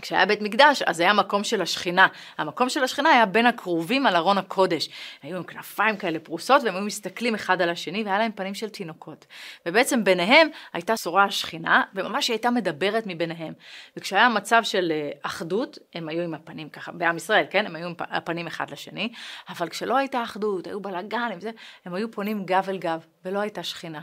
כשהיה 0.00 0.26
בית 0.26 0.42
מקדש, 0.42 0.82
אז 0.82 1.00
היה 1.00 1.12
מקום 1.12 1.44
של 1.44 1.62
השכינה. 1.62 2.06
המקום 2.38 2.68
של 2.68 2.84
השכינה 2.84 3.10
היה 3.10 3.26
בין 3.26 3.46
הקרובים 3.46 4.06
על 4.06 4.16
ארון 4.16 4.38
הקודש. 4.38 4.88
היו 5.22 5.36
עם 5.36 5.42
כנפיים 5.42 5.96
כאלה 5.96 6.18
פרוסות, 6.18 6.62
והם 6.62 6.74
היו 6.74 6.84
מסתכלים 6.84 7.34
אחד 7.34 7.62
על 7.62 7.70
השני, 7.70 8.02
והיה 8.02 8.18
להם 8.18 8.32
פנים 8.32 8.54
של 8.54 8.68
תינוקות. 8.68 9.26
ובעצם 9.66 10.04
ביניהם 10.04 10.48
הייתה 10.72 10.96
שורה 10.96 11.24
השכינה, 11.24 11.82
וממש 11.94 12.28
היא 12.28 12.34
הייתה 12.34 12.50
מדברת 12.50 13.04
מביניהם. 13.06 13.52
וכשהיה 13.96 14.28
מצב 14.28 14.62
של 14.64 14.92
אה, 14.92 15.10
אחדות, 15.22 15.78
הם 15.94 16.08
היו 16.08 16.22
עם 16.22 16.34
הפנים 16.34 16.68
ככה, 16.68 16.92
בעם 16.92 17.16
ישראל, 17.16 17.44
כן? 17.50 17.66
הם 17.66 17.76
היו 17.76 17.86
עם 17.86 17.94
הפנים 17.98 18.46
אחד 18.46 18.70
לשני, 18.70 19.12
אבל 19.48 19.68
כשלא 19.68 19.96
הייתה 19.96 20.22
אחדות, 20.22 20.66
היו 20.66 20.80
בלאגן, 20.80 21.28
הם 21.84 21.94
היו 21.94 22.10
פונים 22.10 22.44
גב 22.44 22.66
אל 22.68 22.78
גב, 22.78 23.06
ולא 23.24 23.38
הייתה 23.38 23.62
שכינה. 23.62 24.00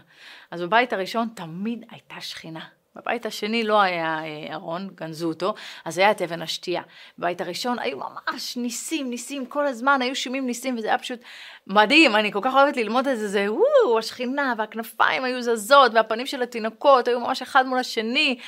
אז 0.51 0.62
בבית 0.62 0.93
הראשון 0.93 1.27
תמיד 1.36 1.86
הייתה 1.91 2.22
שכינה. 2.22 2.78
בבית 2.99 3.25
השני 3.25 3.63
לא 3.63 3.81
היה 3.81 4.19
אה, 4.23 4.53
ארון, 4.53 4.89
גנזו 4.95 5.27
אותו, 5.27 5.53
אז 5.85 5.97
היה 5.97 6.11
את 6.11 6.21
אבן 6.21 6.41
השתייה. 6.41 6.81
בבית 7.17 7.41
הראשון 7.41 7.79
היו 7.79 7.97
ממש 7.97 8.57
ניסים, 8.57 9.09
ניסים, 9.09 9.45
כל 9.45 9.67
הזמן 9.67 10.01
היו 10.01 10.15
שומעים 10.15 10.45
ניסים, 10.45 10.77
וזה 10.77 10.87
היה 10.87 10.97
פשוט 10.97 11.19
מדהים, 11.67 12.15
אני 12.15 12.31
כל 12.31 12.39
כך 12.41 12.53
אוהבת 12.53 12.77
ללמוד 12.77 13.07
את 13.07 13.17
זה, 13.17 13.27
זה 13.27 13.47
וואו, 13.51 13.99
השכינה, 13.99 14.53
והכנפיים 14.57 15.23
היו 15.23 15.41
זזות, 15.41 15.91
והפנים 15.93 16.25
של 16.25 16.41
התינוקות 16.41 17.07
היו 17.07 17.19
ממש 17.19 17.41
אחד 17.41 17.65
מול 17.65 17.79
השני. 17.79 18.39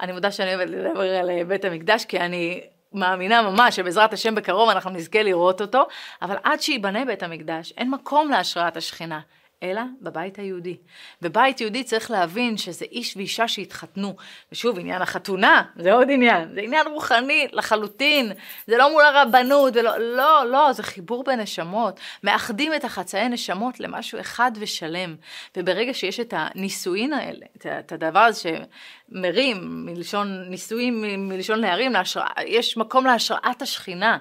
אני 0.00 0.12
מודה 0.12 0.30
שאני 0.30 0.54
אוהבת 0.54 0.70
לדבר 0.70 1.16
על 1.16 1.30
אה, 1.30 1.44
בית 1.44 1.64
המקדש, 1.64 2.04
כי 2.04 2.20
אני 2.20 2.60
מאמינה 2.92 3.42
ממש 3.42 3.76
שבעזרת 3.76 4.12
השם 4.12 4.34
בקרוב 4.34 4.68
אנחנו 4.70 4.90
נזכה 4.90 5.22
לראות 5.22 5.60
אותו, 5.60 5.86
אבל 6.22 6.36
עד 6.42 6.60
שייבנה 6.60 7.04
בית 7.04 7.22
המקדש, 7.22 7.72
אין 7.76 7.90
מקום 7.90 8.30
להשראת 8.30 8.76
השכינה. 8.76 9.20
אלא 9.64 9.82
בבית 10.00 10.38
היהודי. 10.38 10.76
בבית 11.22 11.60
יהודי 11.60 11.84
צריך 11.84 12.10
להבין 12.10 12.56
שזה 12.56 12.84
איש 12.92 13.16
ואישה 13.16 13.48
שהתחתנו. 13.48 14.16
ושוב, 14.52 14.78
עניין 14.78 15.02
החתונה, 15.02 15.62
זה 15.76 15.92
עוד 15.92 16.08
עניין. 16.10 16.54
זה 16.54 16.60
עניין 16.60 16.86
רוחני 16.86 17.48
לחלוטין. 17.52 18.32
זה 18.66 18.76
לא 18.76 18.90
מול 18.92 19.04
הרבנות, 19.04 19.76
ולא, 19.76 19.98
לא, 19.98 20.44
לא, 20.50 20.72
זה 20.72 20.82
חיבור 20.82 21.24
בין 21.24 21.40
נשמות. 21.40 22.00
מאחדים 22.24 22.74
את 22.74 22.84
החצאי 22.84 23.28
נשמות 23.28 23.80
למשהו 23.80 24.20
אחד 24.20 24.52
ושלם. 24.60 25.16
וברגע 25.56 25.94
שיש 25.94 26.20
את 26.20 26.34
הנישואין 26.36 27.12
האלה, 27.12 27.46
את 27.78 27.92
הדבר 27.92 28.20
הזה 28.20 28.58
שמרים, 29.10 29.86
מלשון 29.86 30.44
נישואים, 30.48 31.28
מלשון 31.28 31.60
להרים, 31.60 31.92
להשרא, 31.92 32.22
יש 32.46 32.76
מקום 32.76 33.06
להשראת 33.06 33.62
השכינה. 33.62 34.18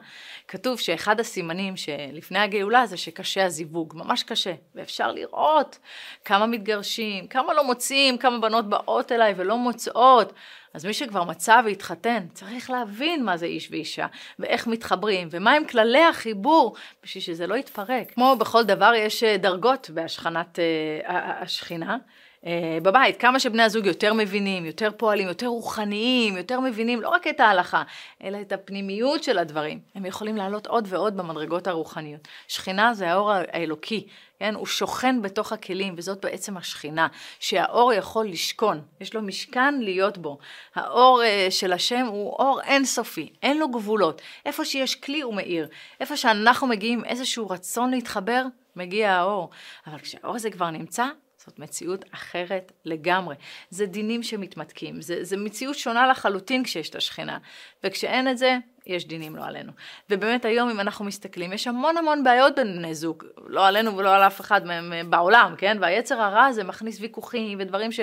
כתוב 0.47 0.79
שאחד 0.79 1.19
הסימנים 1.19 1.77
שלפני 1.77 2.39
הגאולה 2.39 2.85
זה 2.85 2.97
שקשה 2.97 3.45
הזיווג, 3.45 3.93
ממש 3.95 4.23
קשה, 4.23 4.53
ואפשר 4.75 5.11
לראות 5.11 5.79
כמה 6.25 6.45
מתגרשים, 6.45 7.27
כמה 7.27 7.53
לא 7.53 7.63
מוצאים, 7.63 8.17
כמה 8.17 8.39
בנות 8.39 8.69
באות 8.69 9.11
אליי 9.11 9.33
ולא 9.37 9.57
מוצאות. 9.57 10.33
אז 10.73 10.85
מי 10.85 10.93
שכבר 10.93 11.23
מצא 11.23 11.61
והתחתן, 11.65 12.25
צריך 12.33 12.69
להבין 12.69 13.25
מה 13.25 13.37
זה 13.37 13.45
איש 13.45 13.67
ואישה, 13.71 14.07
ואיך 14.39 14.67
מתחברים, 14.67 15.27
ומהם 15.31 15.67
כללי 15.67 16.03
החיבור, 16.03 16.75
בשביל 17.03 17.23
שזה 17.23 17.47
לא 17.47 17.55
יתפרק. 17.55 18.13
כמו 18.13 18.35
בכל 18.39 18.63
דבר 18.63 18.93
יש 18.95 19.23
אה, 19.23 19.37
דרגות 19.37 19.89
בהשכנת 19.89 20.59
uh, 20.59 21.11
השכינה. 21.11 21.97
אה, 22.45 22.77
בבית, 22.81 23.17
כמה 23.17 23.39
שבני 23.39 23.63
הזוג 23.63 23.85
יותר 23.85 24.13
מבינים, 24.13 24.65
יותר 24.65 24.89
פועלים, 24.97 25.27
יותר 25.27 25.47
רוחניים, 25.47 26.38
יותר 26.38 26.59
מבינים 26.59 27.01
לא 27.01 27.09
רק 27.09 27.27
את 27.27 27.39
ההלכה, 27.39 27.83
אלא 28.23 28.41
את 28.41 28.51
הפנימיות 28.51 29.23
של 29.23 29.38
הדברים. 29.38 29.79
הם 29.95 30.05
יכולים 30.05 30.38
לעלות 30.38 30.67
עוד 30.67 30.85
ועוד 30.89 31.17
במדרגות 31.17 31.67
הרוחניות. 31.67 32.27
שכינה 32.47 32.93
זה 32.93 33.12
האור 33.12 33.31
האלוקי, 33.31 34.07
כן? 34.39 34.55
הוא 34.55 34.65
שוכן 34.65 35.21
בתוך 35.21 35.51
הכלים, 35.51 35.93
וזאת 35.97 36.25
בעצם 36.25 36.57
השכינה, 36.57 37.07
שהאור 37.39 37.93
יכול 37.93 38.27
לשכון, 38.27 38.81
יש 39.01 39.15
לו 39.15 39.21
משכן 39.21 39.79
להיות 39.79 40.17
בו. 40.17 40.38
האור 40.75 41.21
uh, 41.21 41.51
של 41.51 41.73
השם 41.73 42.05
הוא 42.05 42.29
אור 42.29 42.62
אינסופי, 42.62 43.33
אין 43.43 43.57
לו 43.57 43.69
גבולות. 43.69 44.21
איפה 44.45 44.65
שיש 44.65 44.95
כלי 44.95 45.21
הוא 45.21 45.33
מאיר. 45.33 45.67
איפה 46.00 46.17
שאנחנו 46.17 46.67
מגיעים 46.67 47.05
איזשהו 47.05 47.50
רצון 47.50 47.91
להתחבר, 47.91 48.43
מגיע 48.75 49.12
האור. 49.12 49.50
אבל 49.88 50.00
כשהאור 50.00 50.35
הזה 50.35 50.50
כבר 50.50 50.69
נמצא, 50.69 51.05
זאת 51.45 51.59
מציאות 51.59 52.05
אחרת 52.12 52.71
לגמרי. 52.85 53.35
זה 53.69 53.85
דינים 53.85 54.23
שמתמתקים, 54.23 55.01
זה, 55.01 55.23
זה 55.23 55.38
מציאות 55.38 55.77
שונה 55.77 56.07
לחלוטין 56.07 56.63
כשיש 56.63 56.89
את 56.89 56.95
השכינה, 56.95 57.38
וכשאין 57.83 58.27
את 58.27 58.37
זה, 58.37 58.57
יש 58.87 59.07
דינים 59.07 59.35
לא 59.35 59.45
עלינו. 59.45 59.71
ובאמת 60.09 60.45
היום 60.45 60.69
אם 60.69 60.79
אנחנו 60.79 61.05
מסתכלים, 61.05 61.53
יש 61.53 61.67
המון 61.67 61.97
המון 61.97 62.23
בעיות 62.23 62.55
בין 62.55 62.77
בני 62.77 62.95
זוג, 62.95 63.23
לא 63.47 63.67
עלינו 63.67 63.97
ולא 63.97 64.15
על 64.15 64.21
אף 64.21 64.41
אחד 64.41 64.65
מהם 64.65 64.93
אה, 64.93 65.01
בעולם, 65.03 65.55
כן? 65.57 65.77
והיצר 65.81 66.21
הרע 66.21 66.45
הזה 66.45 66.63
מכניס 66.63 67.01
ויכוחים 67.01 67.57
ודברים 67.61 67.91
ש, 67.91 67.99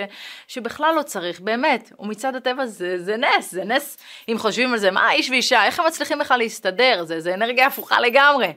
שבכלל 0.49 0.95
לא 0.97 1.03
צריך, 1.03 1.41
באמת. 1.41 1.93
ומצד 1.99 2.37
הטבע 2.37 2.67
זה, 2.67 2.99
זה 2.99 3.17
נס, 3.17 3.53
זה 3.53 3.65
נס, 3.65 3.99
אם 4.29 4.39
חושבים 4.39 4.73
על 4.73 4.79
זה, 4.79 4.91
מה 4.91 5.13
איש 5.13 5.31
ואישה, 5.31 5.65
איך 5.65 5.81
הם 5.81 5.87
מצליחים 5.87 6.19
בכלל 6.19 6.39
להסתדר? 6.39 7.05
זה, 7.05 7.21
זה 7.21 7.35
אנרגיה 7.35 7.67
הפוכה 7.67 8.01
לגמרי. 8.01 8.53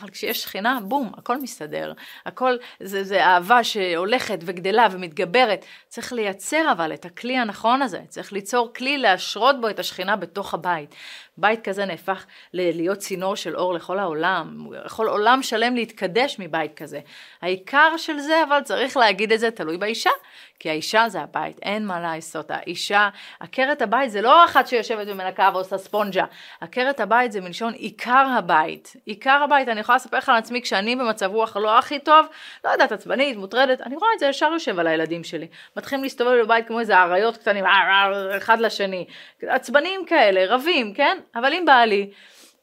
אבל 0.00 0.10
כשיש 0.10 0.42
שכינה, 0.42 0.78
בום, 0.82 1.12
הכל 1.18 1.36
מסתדר. 1.40 1.92
הכל, 2.26 2.56
זה, 2.80 3.04
זה 3.04 3.24
אהבה 3.24 3.64
שהולכת 3.64 4.38
וגדלה 4.42 4.86
ומתגברת. 4.90 5.64
צריך 5.88 6.12
לייצר 6.12 6.72
אבל 6.72 6.94
את 6.94 7.04
הכלי 7.04 7.38
הנכון 7.38 7.82
הזה. 7.82 8.00
צריך 8.08 8.32
ליצור 8.32 8.72
כלי 8.76 8.98
להשרות 8.98 9.60
בו 9.60 9.68
את 9.68 9.78
השכינה 9.78 10.16
בתוך 10.16 10.54
הבית. 10.54 10.65
Right. 10.66 10.92
בית 11.38 11.68
כזה 11.68 11.84
נהפך 11.84 12.26
להיות 12.52 12.98
צינור 12.98 13.36
של 13.36 13.56
אור 13.56 13.74
לכל 13.74 13.98
העולם. 13.98 14.66
יכול 14.86 15.08
עולם 15.08 15.42
שלם 15.42 15.74
להתקדש 15.74 16.36
מבית 16.38 16.74
כזה. 16.74 17.00
העיקר 17.42 17.96
של 17.96 18.18
זה, 18.18 18.42
אבל 18.48 18.60
צריך 18.60 18.96
להגיד 18.96 19.32
את 19.32 19.40
זה, 19.40 19.50
תלוי 19.50 19.76
באישה. 19.76 20.10
כי 20.58 20.70
האישה 20.70 21.08
זה 21.08 21.20
הבית, 21.20 21.58
אין 21.62 21.86
מה 21.86 22.00
לעשות. 22.00 22.50
האישה, 22.50 23.08
עקרת 23.40 23.82
הבית 23.82 24.10
זה 24.10 24.20
לא 24.22 24.44
אחת 24.44 24.66
שיושבת 24.66 25.06
ומנקה 25.10 25.50
ועושה 25.54 25.78
ספונג'ה. 25.78 26.24
עקרת 26.60 27.00
הבית 27.00 27.32
זה 27.32 27.40
מלשון 27.40 27.72
עיקר 27.72 28.26
הבית. 28.38 28.96
עיקר 29.06 29.40
הבית, 29.44 29.68
אני 29.68 29.80
יכולה 29.80 29.96
לספר 29.96 30.18
לך 30.18 30.28
על 30.28 30.36
עצמי, 30.36 30.62
כשאני 30.62 30.96
במצב 30.96 31.26
רוח 31.26 31.56
לא 31.56 31.78
הכי 31.78 31.98
טוב, 31.98 32.26
לא 32.64 32.70
יודעת, 32.70 32.92
עצבנית, 32.92 33.36
מוטרדת, 33.36 33.80
אני 33.80 33.96
רואה 33.96 34.08
את 34.14 34.18
זה 34.18 34.26
ישר 34.26 34.50
יושב 34.52 34.78
על 34.78 34.86
הילדים 34.86 35.24
שלי. 35.24 35.46
מתחילים 35.76 36.02
להסתובב 36.02 36.42
בבית 36.42 36.66
כמו 36.66 36.80
איזה 36.80 36.98
אריות 36.98 37.36
קטנים, 37.36 37.64
אחד 38.36 38.60
לשני. 38.60 39.06
עצבנים 39.42 40.04
כאלה, 40.06 40.54
רבים, 40.54 40.94
כן? 40.94 41.18
אבל 41.36 41.52
אם 41.52 41.62
בא 41.66 41.84
לי, 41.84 42.10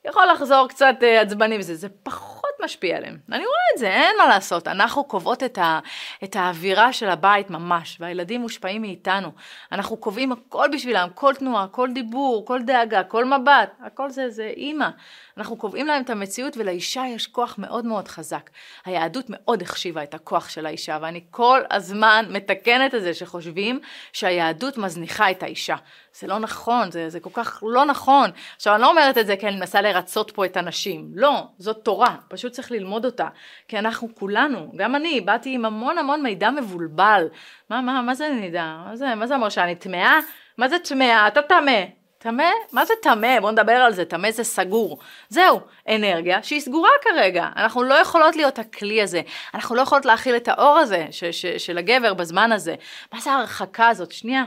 יכול 0.06 0.24
לחזור 0.34 0.68
קצת 0.68 0.96
אה, 1.04 1.22
עצבני 1.22 1.58
וזה, 1.58 1.76
זה 1.76 1.88
פחות 2.04 2.52
משפיע 2.64 2.98
עליהם. 2.98 3.18
אני 3.32 3.46
רואה 3.46 3.58
את 3.74 3.80
זה, 3.80 3.88
אין 3.88 4.16
מה 4.18 4.28
לעשות. 4.28 4.68
אנחנו 4.68 5.04
קובעות 5.04 5.44
את, 5.44 5.58
ה, 5.58 5.80
את 6.24 6.36
האווירה 6.36 6.94
של 6.94 7.10
הבית 7.10 7.50
ממש, 7.50 7.98
והילדים 8.00 8.42
מושפעים 8.42 8.82
מאיתנו. 8.82 9.32
אנחנו 9.72 9.98
קובעים 9.98 10.32
הכל 10.32 10.68
בשבילם, 10.74 11.08
כל 11.16 11.34
תנועה, 11.36 11.68
כל 11.68 11.90
דיבור, 11.94 12.46
כל 12.46 12.62
דאגה, 12.62 13.04
כל 13.04 13.26
מבט, 13.26 13.72
הכל 13.82 14.10
זה, 14.10 14.30
זה 14.30 14.52
אימא. 14.58 14.90
אנחנו 15.38 15.58
קובעים 15.58 15.88
להם 15.88 16.02
את 16.02 16.10
המציאות 16.10 16.58
ולאישה 16.58 17.04
יש 17.10 17.28
כוח 17.28 17.56
מאוד 17.58 17.86
מאוד 17.86 18.08
חזק. 18.08 18.50
היהדות 18.86 19.26
מאוד 19.30 19.62
החשיבה 19.62 20.04
את 20.04 20.14
הכוח 20.14 20.50
של 20.50 20.66
האישה, 20.66 20.98
ואני 21.02 21.24
כל 21.32 21.62
הזמן 21.72 22.26
מתקנת 22.30 22.96
את 22.96 23.02
זה 23.02 23.14
שחושבים 23.14 23.80
שהיהדות 24.14 24.78
מזניחה 24.78 25.32
את 25.32 25.44
האישה. 25.44 25.76
זה 26.20 26.28
לא 26.28 26.40
נכון, 26.40 26.92
זה, 26.92 27.10
זה 27.10 27.20
כל 27.20 27.30
כך 27.34 27.64
לא 27.66 27.86
נכון. 27.86 28.30
עכשיו, 28.56 28.74
אני 28.74 28.82
לא 28.82 28.90
אומרת 28.90 29.18
את 29.18 29.28
זה 29.28 29.38
כי 29.38 29.48
אני 29.48 29.56
מנסה 29.56 29.82
לרצות 29.82 30.32
פה 30.32 30.46
את 30.46 30.58
הנשים. 30.58 31.12
לא, 31.16 31.44
זאת 31.58 31.78
תורה, 31.84 32.16
פשוט 32.28 32.52
צריך 32.52 32.72
ללמוד 32.72 33.06
אותה. 33.06 33.28
כי 33.68 33.80
אנחנו 33.80 34.10
כולנו, 34.16 34.72
גם 34.76 34.96
אני, 34.96 35.22
באתי 35.22 35.56
עם 35.56 35.66
המון 35.66 35.98
המון 35.98 36.24
מידע 36.24 36.50
מבולבל. 36.50 37.28
מה, 37.70 37.82
מה, 37.82 38.02
מה 38.02 38.16
זה 38.16 38.30
נדע? 38.30 38.78
מה 38.86 38.96
זה, 38.96 39.16
מה 39.16 39.28
זה 39.28 39.36
אומר 39.36 39.50
שאני 39.50 39.76
טמאה? 39.76 40.20
מה 40.58 40.68
זה 40.68 40.80
טמאה? 40.80 41.28
אתה 41.28 41.42
טמא. 41.42 42.03
טמא? 42.24 42.44
מה 42.72 42.86
זה 42.86 42.94
טמא? 43.02 43.40
בואו 43.40 43.52
נדבר 43.52 43.72
על 43.72 43.94
זה, 43.94 44.06
טמא 44.06 44.32
זה 44.32 44.44
סגור. 44.44 45.00
זהו, 45.30 45.60
אנרגיה 45.90 46.44
שהיא 46.44 46.62
סגורה 46.62 46.90
כרגע. 47.02 47.48
אנחנו 47.56 47.84
לא 47.84 47.94
יכולות 47.94 48.36
להיות 48.36 48.60
הכלי 48.60 49.02
הזה. 49.02 49.22
אנחנו 49.54 49.76
לא 49.76 49.82
יכולות 49.82 50.06
להכיל 50.06 50.36
את 50.36 50.48
האור 50.48 50.78
הזה 50.78 51.08
ש- 51.12 51.24
ש- 51.24 51.46
של 51.46 51.78
הגבר 51.78 52.14
בזמן 52.14 52.52
הזה. 52.52 52.76
מה 53.14 53.20
זה 53.20 53.32
ההרחקה 53.32 53.88
הזאת? 53.88 54.12
שנייה. 54.12 54.44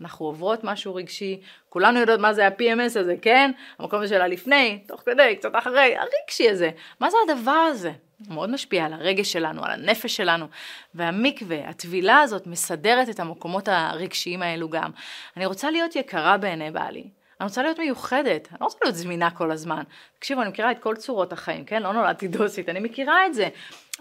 אנחנו 0.00 0.26
עוברות 0.26 0.64
משהו 0.64 0.94
רגשי, 0.94 1.40
כולנו 1.68 2.00
יודעות 2.00 2.20
מה 2.20 2.34
זה 2.34 2.46
ה-PMS 2.46 3.00
הזה, 3.00 3.14
כן? 3.22 3.50
המקום 3.78 4.00
הזה 4.00 4.14
של 4.14 4.20
הלפני, 4.20 4.84
תוך 4.88 5.02
כדי, 5.06 5.36
קצת 5.38 5.50
אחרי, 5.54 5.96
הרגשי 5.96 6.50
הזה. 6.50 6.70
מה 7.00 7.10
זה 7.10 7.16
הדבר 7.28 7.50
הזה? 7.50 7.92
הוא 8.26 8.34
מאוד 8.34 8.50
משפיע 8.50 8.84
על 8.84 8.92
הרגש 8.92 9.32
שלנו, 9.32 9.64
על 9.64 9.70
הנפש 9.70 10.16
שלנו, 10.16 10.46
והמקווה, 10.94 11.68
הטבילה 11.68 12.20
הזאת, 12.20 12.46
מסדרת 12.46 13.08
את 13.08 13.20
המקומות 13.20 13.68
הרגשיים 13.68 14.42
האלו 14.42 14.68
גם. 14.68 14.90
אני 15.36 15.46
רוצה 15.46 15.70
להיות 15.70 15.96
יקרה 15.96 16.36
בעיני 16.36 16.70
בעלי. 16.70 17.17
אני 17.40 17.46
רוצה 17.46 17.62
להיות 17.62 17.78
מיוחדת, 17.78 18.48
אני 18.50 18.58
לא 18.60 18.64
רוצה 18.64 18.78
להיות 18.82 18.96
זמינה 18.96 19.30
כל 19.30 19.50
הזמן. 19.50 19.82
תקשיבו, 20.18 20.42
אני 20.42 20.50
מכירה 20.50 20.70
את 20.70 20.78
כל 20.78 20.96
צורות 20.96 21.32
החיים, 21.32 21.64
כן? 21.64 21.82
לא 21.82 21.92
נולדתי 21.92 22.28
דוסית, 22.28 22.68
אני 22.68 22.80
מכירה 22.80 23.26
את 23.26 23.34
זה. 23.34 23.48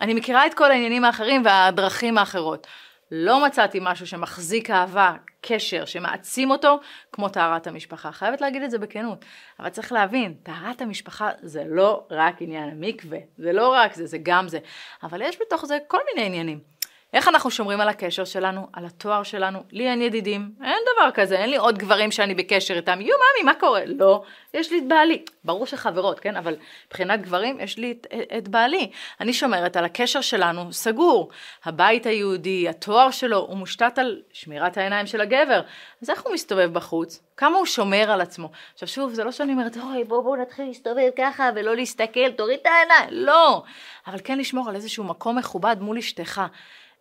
אני 0.02 0.14
מכירה 0.14 0.48
את 0.48 0.54
כל 0.54 0.72
העניינים 0.72 1.06
האחרים 1.06 1.46
והדרכים 1.46 2.18
האחרות. 2.18 2.68
לא 3.12 3.46
מצאתי 3.46 3.80
משהו 3.82 4.08
שמחזיק 4.08 4.70
אהבה, 4.70 5.14
קשר, 5.42 5.86
שמעצים 5.86 6.52
אותו, 6.52 6.80
כמו 7.12 7.30
טהרת 7.30 7.68
המשפחה. 7.68 8.12
חייבת 8.12 8.42
להגיד 8.42 8.64
את 8.64 8.72
זה 8.72 8.78
בכנות. 8.78 9.26
אבל 9.60 9.70
צריך 9.70 9.92
להבין, 9.92 10.34
טהרת 10.44 10.82
המשפחה 10.82 11.30
זה 11.42 11.64
לא 11.68 12.08
רק 12.12 12.36
עניין 12.40 12.70
המקווה, 12.70 13.20
זה 13.38 13.54
לא 13.54 13.74
רק 13.74 13.94
זה, 13.94 14.06
זה 14.06 14.18
גם 14.24 14.48
זה. 14.48 14.60
אבל 15.04 15.22
יש 15.22 15.38
בתוך 15.42 15.66
זה 15.66 15.78
כל 15.88 16.00
מיני 16.10 16.28
עניינים. 16.28 16.77
איך 17.14 17.28
אנחנו 17.28 17.52
שומרים 17.52 17.82
על 17.82 17.90
הקשר 17.90 18.26
שלנו, 18.26 18.68
על 18.74 18.86
התואר 18.86 19.24
שלנו? 19.24 19.60
לי 19.72 19.90
אין 19.90 20.02
ידידים, 20.02 20.52
אין 20.64 20.78
דבר 20.96 21.12
כזה, 21.12 21.36
אין 21.36 21.50
לי 21.50 21.58
עוד 21.58 21.78
גברים 21.78 22.12
שאני 22.12 22.36
בקשר 22.36 22.76
איתם. 22.76 23.02
יו, 23.02 23.16
ממי, 23.16 23.44
מה 23.46 23.54
קורה? 23.60 23.82
לא, 23.86 24.24
יש 24.54 24.72
לי 24.72 24.78
את 24.78 24.88
בעלי. 24.88 25.24
ברור 25.44 25.66
שחברות, 25.66 26.20
כן? 26.20 26.36
אבל 26.36 26.56
מבחינת 26.88 27.22
גברים, 27.22 27.60
יש 27.60 27.78
לי 27.78 27.92
את, 27.92 28.08
את 28.38 28.48
בעלי. 28.48 28.92
אני 29.22 29.34
שומרת 29.34 29.78
על 29.78 29.86
הקשר 29.86 30.22
שלנו 30.22 30.74
סגור. 30.74 31.30
הבית 31.66 32.06
היהודי, 32.06 32.70
התואר 32.70 33.12
שלו, 33.12 33.38
הוא 33.38 33.58
מושתת 33.58 33.98
על 33.98 34.22
שמירת 34.34 34.78
העיניים 34.78 35.08
של 35.08 35.22
הגבר. 35.22 35.62
אז 36.02 36.10
איך 36.10 36.22
הוא 36.22 36.34
מסתובב 36.34 36.74
בחוץ? 36.74 37.24
כמה 37.38 37.58
הוא 37.58 37.66
שומר 37.66 38.12
על 38.12 38.22
עצמו? 38.22 38.52
עכשיו 38.74 38.88
שוב, 38.88 39.14
זה 39.14 39.24
לא 39.24 39.32
שאני 39.32 39.52
אומרת, 39.54 39.78
אוי, 39.78 40.04
בואו 40.04 40.24
בוא 40.24 40.38
נתחיל 40.38 40.66
להסתובב 40.66 41.10
ככה 41.18 41.50
ולא 41.56 41.76
להסתכל, 41.76 42.32
תוריד 42.32 42.60
את 42.62 42.68
העיניים. 42.68 43.26
לא. 43.26 43.64
אבל 44.08 44.18
כן 44.24 44.38
לשמור 44.38 44.70
על 44.70 44.76
איזשהו 44.76 45.04
מקום 45.04 45.38
מכובד 45.38 45.76
מול 45.80 45.98
אשתך. 45.98 46.42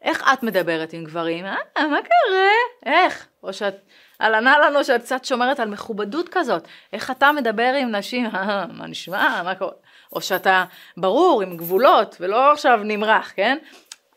איך 0.06 0.22
את 0.32 0.42
מדברת 0.42 0.92
עם 0.92 1.04
גברים? 1.04 1.46
אה, 1.46 1.86
מה 1.86 1.98
קרה? 2.02 2.48
איך? 2.86 3.26
או 3.42 3.52
שאת, 3.52 3.74
על 4.18 4.34
ענה 4.34 4.58
לנו 4.58 4.84
שאת 4.84 5.02
קצת 5.02 5.24
שומרת 5.24 5.60
על 5.60 5.68
מכובדות 5.68 6.28
כזאת. 6.28 6.68
איך 6.92 7.10
אתה 7.10 7.32
מדבר 7.32 7.72
עם 7.80 7.94
נשים? 7.94 8.26
אה, 8.26 8.66
מה 8.72 8.86
נשמע? 8.86 9.42
מה 9.44 9.54
קורה? 9.54 9.72
או 10.12 10.20
שאתה 10.20 10.64
ברור, 10.96 11.42
עם 11.42 11.56
גבולות, 11.56 12.16
ולא 12.20 12.52
עכשיו 12.52 12.80
נמרח, 12.84 13.32
כן? 13.36 13.58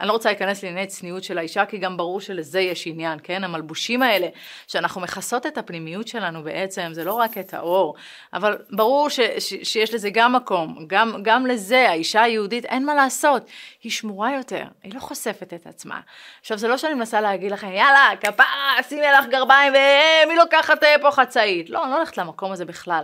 אני 0.02 0.08
לא 0.08 0.14
רוצה 0.14 0.30
להיכנס 0.30 0.64
לענייני 0.64 0.88
צניעות 0.88 1.24
של 1.24 1.38
האישה, 1.38 1.66
כי 1.66 1.78
גם 1.78 1.98
ברור 1.98 2.22
שלזה 2.22 2.60
יש 2.60 2.88
עניין, 2.88 3.20
כן? 3.24 3.44
המלבושים 3.44 4.04
האלה, 4.04 4.28
שאנחנו 4.68 5.02
מכסות 5.02 5.46
את 5.46 5.58
הפנימיות 5.58 6.08
שלנו 6.08 6.44
בעצם, 6.44 6.90
זה 6.92 7.04
לא 7.04 7.14
רק 7.14 7.38
את 7.38 7.54
האור, 7.54 7.96
אבל 8.34 8.58
ברור 8.72 9.10
ש, 9.10 9.20
ש, 9.20 9.54
שיש 9.64 9.94
לזה 9.94 10.10
גם 10.10 10.36
מקום, 10.36 10.86
גם, 10.88 11.24
גם 11.24 11.46
לזה, 11.46 11.90
האישה 11.90 12.22
היהודית, 12.22 12.66
אין 12.66 12.86
מה 12.86 12.96
לעשות, 12.96 13.50
היא 13.84 13.92
שמורה 13.92 14.36
יותר, 14.36 14.64
היא 14.84 14.94
לא 14.94 15.00
חושפת 15.00 15.54
את 15.54 15.68
עצמה. 15.68 16.00
עכשיו, 16.40 16.58
זה 16.58 16.68
לא 16.68 16.78
שאני 16.78 16.94
מנסה 16.94 17.22
להגיד 17.22 17.52
לכם, 17.52 17.68
יאללה, 17.68 18.10
כפרה, 18.22 18.76
שימי 18.90 19.06
לך 19.20 19.26
גרביים, 19.26 19.74
ומי 19.74 20.36
לוקחת 20.36 20.84
אה, 20.84 20.96
פה 21.02 21.12
חצאית. 21.12 21.70
לא, 21.70 21.84
אני 21.84 21.92
לא 21.92 21.96
הולכת 21.96 22.18
למקום 22.18 22.52
הזה 22.52 22.66
בכלל. 22.66 23.04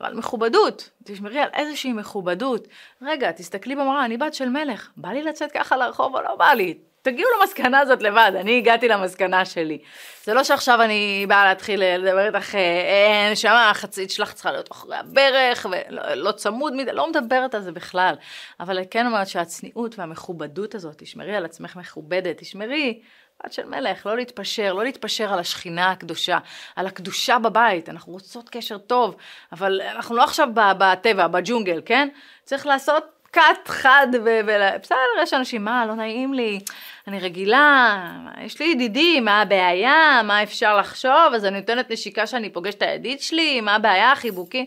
אבל 0.00 0.14
מכובדות, 0.14 0.90
תשמרי 1.04 1.40
על 1.40 1.48
איזושהי 1.54 1.92
מכובדות. 1.92 2.68
רגע, 3.02 3.32
תסתכלי 3.32 3.76
במראה, 3.76 4.04
אני 4.04 4.16
בת 4.16 4.34
של 4.34 4.48
מלך, 4.48 4.90
בא 4.96 5.08
לי 5.08 5.22
לצאת 5.22 5.52
ככה 5.52 5.76
לרחוב 5.76 6.16
או 6.16 6.22
לא 6.22 6.34
בא 6.34 6.52
לי? 6.52 6.74
תגיעו 7.02 7.28
למסקנה 7.40 7.78
הזאת 7.78 8.02
לבד, 8.02 8.32
אני 8.40 8.58
הגעתי 8.58 8.88
למסקנה 8.88 9.44
שלי. 9.44 9.78
זה 10.24 10.34
לא 10.34 10.44
שעכשיו 10.44 10.82
אני 10.82 11.26
באה 11.28 11.44
להתחיל 11.44 11.82
לדבר 11.84 12.26
איתך, 12.26 12.54
אה, 12.54 12.60
אה 12.60 13.32
נשמה, 13.32 13.70
החצית 13.70 14.10
שלך 14.10 14.32
צריכה 14.32 14.52
להיות 14.52 14.72
אחרי 14.72 14.96
הברך, 14.96 15.66
ולא 15.70 16.14
לא 16.14 16.32
צמוד 16.32 16.72
מדי, 16.76 16.92
לא 16.92 17.10
מדברת 17.10 17.54
על 17.54 17.62
זה 17.62 17.72
בכלל. 17.72 18.14
אבל 18.60 18.78
כן 18.90 19.06
אומרת 19.06 19.28
שהצניעות 19.28 19.98
והמכובדות 19.98 20.74
הזאת, 20.74 20.94
תשמרי 20.98 21.36
על 21.36 21.44
עצמך 21.44 21.76
מכובדת, 21.76 22.38
תשמרי 22.38 23.00
בת 23.44 23.52
של 23.52 23.66
מלך, 23.66 24.06
לא 24.06 24.16
להתפשר, 24.16 24.72
לא 24.72 24.84
להתפשר 24.84 25.32
על 25.32 25.38
השכינה 25.38 25.90
הקדושה, 25.90 26.38
על 26.76 26.86
הקדושה 26.86 27.38
בבית, 27.38 27.88
אנחנו 27.88 28.12
רוצות 28.12 28.48
קשר 28.48 28.78
טוב, 28.78 29.16
אבל 29.52 29.80
אנחנו 29.82 30.16
לא 30.16 30.24
עכשיו 30.24 30.48
בטבע, 30.54 31.26
בג'ונגל, 31.26 31.82
כן? 31.84 32.08
צריך 32.44 32.66
לעשות 32.66 33.04
קאט 33.30 33.68
חד, 33.68 34.06
ובסדר, 34.12 34.96
יש 35.22 35.34
אנשים, 35.34 35.64
מה, 35.64 35.86
לא 35.86 35.94
נעים 35.94 36.34
לי, 36.34 36.60
אני 37.06 37.20
רגילה, 37.20 37.96
יש 38.40 38.60
לי 38.60 38.66
ידידים, 38.66 39.24
מה 39.24 39.40
הבעיה, 39.40 40.20
מה 40.24 40.42
אפשר 40.42 40.76
לחשוב, 40.76 41.34
אז 41.34 41.44
אני 41.44 41.60
נותנת 41.60 41.90
נשיקה 41.90 42.26
שאני 42.26 42.50
פוגשת 42.50 42.76
את 42.76 42.82
הידיד 42.82 43.20
שלי, 43.20 43.60
מה 43.60 43.74
הבעיה, 43.74 44.16
חיבוקים, 44.16 44.64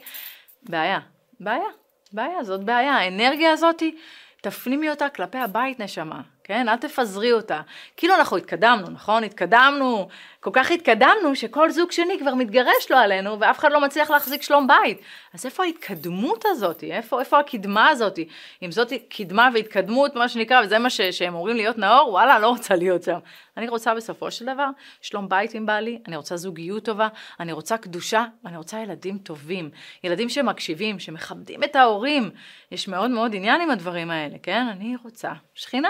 בעיה, 0.64 1.00
בעיה, 1.40 1.70
בעיה, 2.12 2.44
זאת 2.44 2.64
בעיה, 2.64 2.96
האנרגיה 2.96 3.52
הזאתי, 3.52 3.96
תפנימי 4.42 4.90
אותה 4.90 5.10
כלפי 5.10 5.38
הבית, 5.38 5.80
נשמה. 5.80 6.22
כן? 6.50 6.70
אל 6.70 6.76
תפזרי 6.76 7.32
אותה. 7.32 7.62
כאילו 7.98 8.16
אנחנו 8.16 8.38
התקדמנו, 8.38 8.90
נכון? 8.90 9.24
התקדמנו, 9.24 10.08
כל 10.40 10.50
כך 10.54 10.72
התקדמנו 10.72 11.36
שכל 11.36 11.72
זוג 11.72 11.92
שני 11.92 12.20
כבר 12.20 12.36
מתגרש 12.36 12.92
לו 12.92 12.98
עלינו 12.98 13.40
ואף 13.40 13.60
אחד 13.60 13.72
לא 13.72 13.82
מצליח 13.82 14.12
להחזיק 14.12 14.42
שלום 14.42 14.68
בית. 14.68 15.02
אז 15.34 15.46
איפה 15.46 15.64
ההתקדמות 15.64 16.46
הזאת? 16.48 16.84
איפה, 16.84 17.20
איפה 17.20 17.40
הקדמה 17.40 17.90
הזאת? 17.90 18.20
אם 18.64 18.72
זאת 18.72 18.94
קדמה 19.10 19.50
והתקדמות, 19.54 20.16
מה 20.16 20.30
שנקרא, 20.30 20.62
וזה 20.64 20.80
מה 20.80 20.90
ש, 20.90 21.02
שהם 21.02 21.36
אומרים 21.36 21.56
להיות 21.56 21.78
נאור, 21.78 22.10
וואלה, 22.10 22.40
לא 22.40 22.48
רוצה 22.50 22.76
להיות 22.76 23.04
שם. 23.04 23.18
אני 23.60 23.70
רוצה 23.70 23.96
בסופו 23.96 24.32
של 24.32 24.46
דבר 24.46 24.70
שלום 25.02 25.30
בית 25.30 25.54
עם 25.54 25.66
בעלי, 25.66 26.00
אני 26.08 26.16
רוצה 26.16 26.38
זוגיות 26.38 26.86
טובה, 26.86 27.08
אני 27.40 27.52
רוצה 27.52 27.78
קדושה, 27.78 28.26
ואני 28.44 28.58
רוצה 28.58 28.80
ילדים 28.80 29.18
טובים. 29.18 29.70
ילדים 30.04 30.30
שמקשיבים, 30.30 31.00
שמכבדים 31.00 31.64
את 31.64 31.76
ההורים. 31.76 32.32
יש 32.72 32.88
מאוד 32.88 33.12
מאוד 33.12 33.36
עניין 33.36 33.62
עם 33.62 33.72
הדברים 33.72 34.12
האלה, 34.12 34.38
כן? 34.44 34.68
אני 34.72 34.96
רוצה 35.04 35.32
שכינה. 35.54 35.90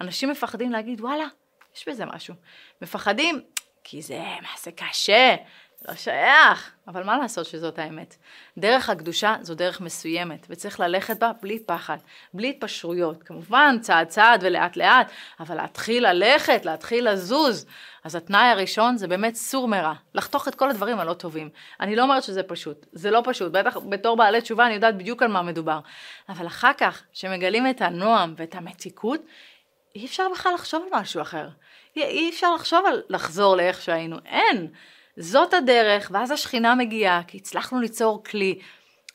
אנשים 0.00 0.30
מפחדים 0.30 0.72
להגיד, 0.72 1.00
וואלה, 1.00 1.26
יש 1.76 1.88
בזה 1.88 2.04
משהו. 2.06 2.34
מפחדים, 2.82 3.40
כי 3.84 4.02
זה, 4.02 4.18
מה 4.18 4.48
זה 4.62 4.70
קשה, 4.72 5.36
לא 5.88 5.94
שייך, 5.94 6.72
אבל 6.88 7.02
מה 7.02 7.18
לעשות 7.18 7.46
שזאת 7.46 7.78
האמת. 7.78 8.16
דרך 8.58 8.90
הקדושה 8.90 9.36
זו 9.40 9.54
דרך 9.54 9.80
מסוימת, 9.80 10.46
וצריך 10.50 10.80
ללכת 10.80 11.18
בה 11.18 11.32
בלי 11.42 11.58
פחד, 11.66 11.96
בלי 12.34 12.50
התפשרויות. 12.50 13.22
כמובן, 13.22 13.76
צעד 13.80 14.06
צעד 14.08 14.40
ולאט 14.42 14.76
לאט, 14.76 15.12
אבל 15.40 15.56
להתחיל 15.56 16.08
ללכת, 16.08 16.64
להתחיל 16.64 17.10
לזוז. 17.10 17.66
אז 18.04 18.14
התנאי 18.14 18.48
הראשון 18.48 18.96
זה 18.96 19.08
באמת 19.08 19.34
סור 19.34 19.68
מרע, 19.68 19.92
לחתוך 20.14 20.48
את 20.48 20.54
כל 20.54 20.70
הדברים 20.70 21.00
הלא 21.00 21.12
טובים. 21.12 21.48
אני 21.80 21.96
לא 21.96 22.02
אומרת 22.02 22.22
שזה 22.22 22.42
פשוט, 22.42 22.86
זה 22.92 23.10
לא 23.10 23.22
פשוט, 23.24 23.52
בטח 23.52 23.76
בתור 23.88 24.16
בעלי 24.16 24.40
תשובה 24.40 24.66
אני 24.66 24.74
יודעת 24.74 24.96
בדיוק 24.96 25.22
על 25.22 25.28
מה 25.28 25.42
מדובר. 25.42 25.80
אבל 26.28 26.46
אחר 26.46 26.72
כך, 26.72 27.02
שמגלים 27.12 27.70
את 27.70 27.82
הנועם 27.82 28.34
ואת 28.36 28.54
המתיקות, 28.54 29.20
אי 29.94 30.06
אפשר 30.06 30.24
בכלל 30.32 30.54
לחשוב 30.54 30.88
על 30.92 31.00
משהו 31.00 31.22
אחר. 31.22 31.48
אי 31.96 32.30
אפשר 32.30 32.54
לחשוב 32.54 32.86
על 32.86 33.02
לחזור 33.08 33.56
לאיך 33.56 33.82
שהיינו, 33.82 34.16
אין. 34.26 34.68
זאת 35.18 35.54
הדרך, 35.54 36.10
ואז 36.14 36.30
השכינה 36.30 36.74
מגיעה, 36.74 37.22
כי 37.26 37.36
הצלחנו 37.36 37.80
ליצור 37.80 38.24
כלי. 38.24 38.58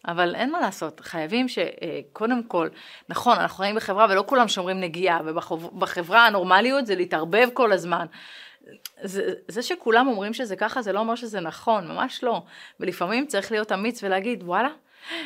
אבל 0.08 0.36
אין 0.36 0.52
מה 0.52 0.60
לעשות, 0.60 1.00
חייבים 1.00 1.46
שקודם 1.48 2.44
כל, 2.44 2.68
נכון, 3.10 3.40
אנחנו 3.40 3.58
חיים 3.58 3.76
בחברה 3.76 4.08
ולא 4.10 4.24
כולם 4.28 4.48
שומרים 4.48 4.80
נגיעה, 4.80 5.20
ובחברה 5.26 6.28
הנורמליות 6.28 6.86
זה 6.86 6.96
להתערבב 6.96 7.50
כל 7.54 7.72
הזמן. 7.72 8.06
זה, 9.02 9.34
זה 9.48 9.62
שכולם 9.62 10.08
אומרים 10.08 10.34
שזה 10.34 10.56
ככה, 10.56 10.82
זה 10.82 10.94
לא 10.94 11.00
אומר 11.00 11.16
שזה 11.16 11.40
נכון, 11.40 11.88
ממש 11.88 12.24
לא. 12.24 12.42
ולפעמים 12.80 13.28
צריך 13.28 13.52
להיות 13.52 13.72
אמיץ 13.72 14.04
ולהגיד, 14.04 14.44
וואלה, 14.44 14.70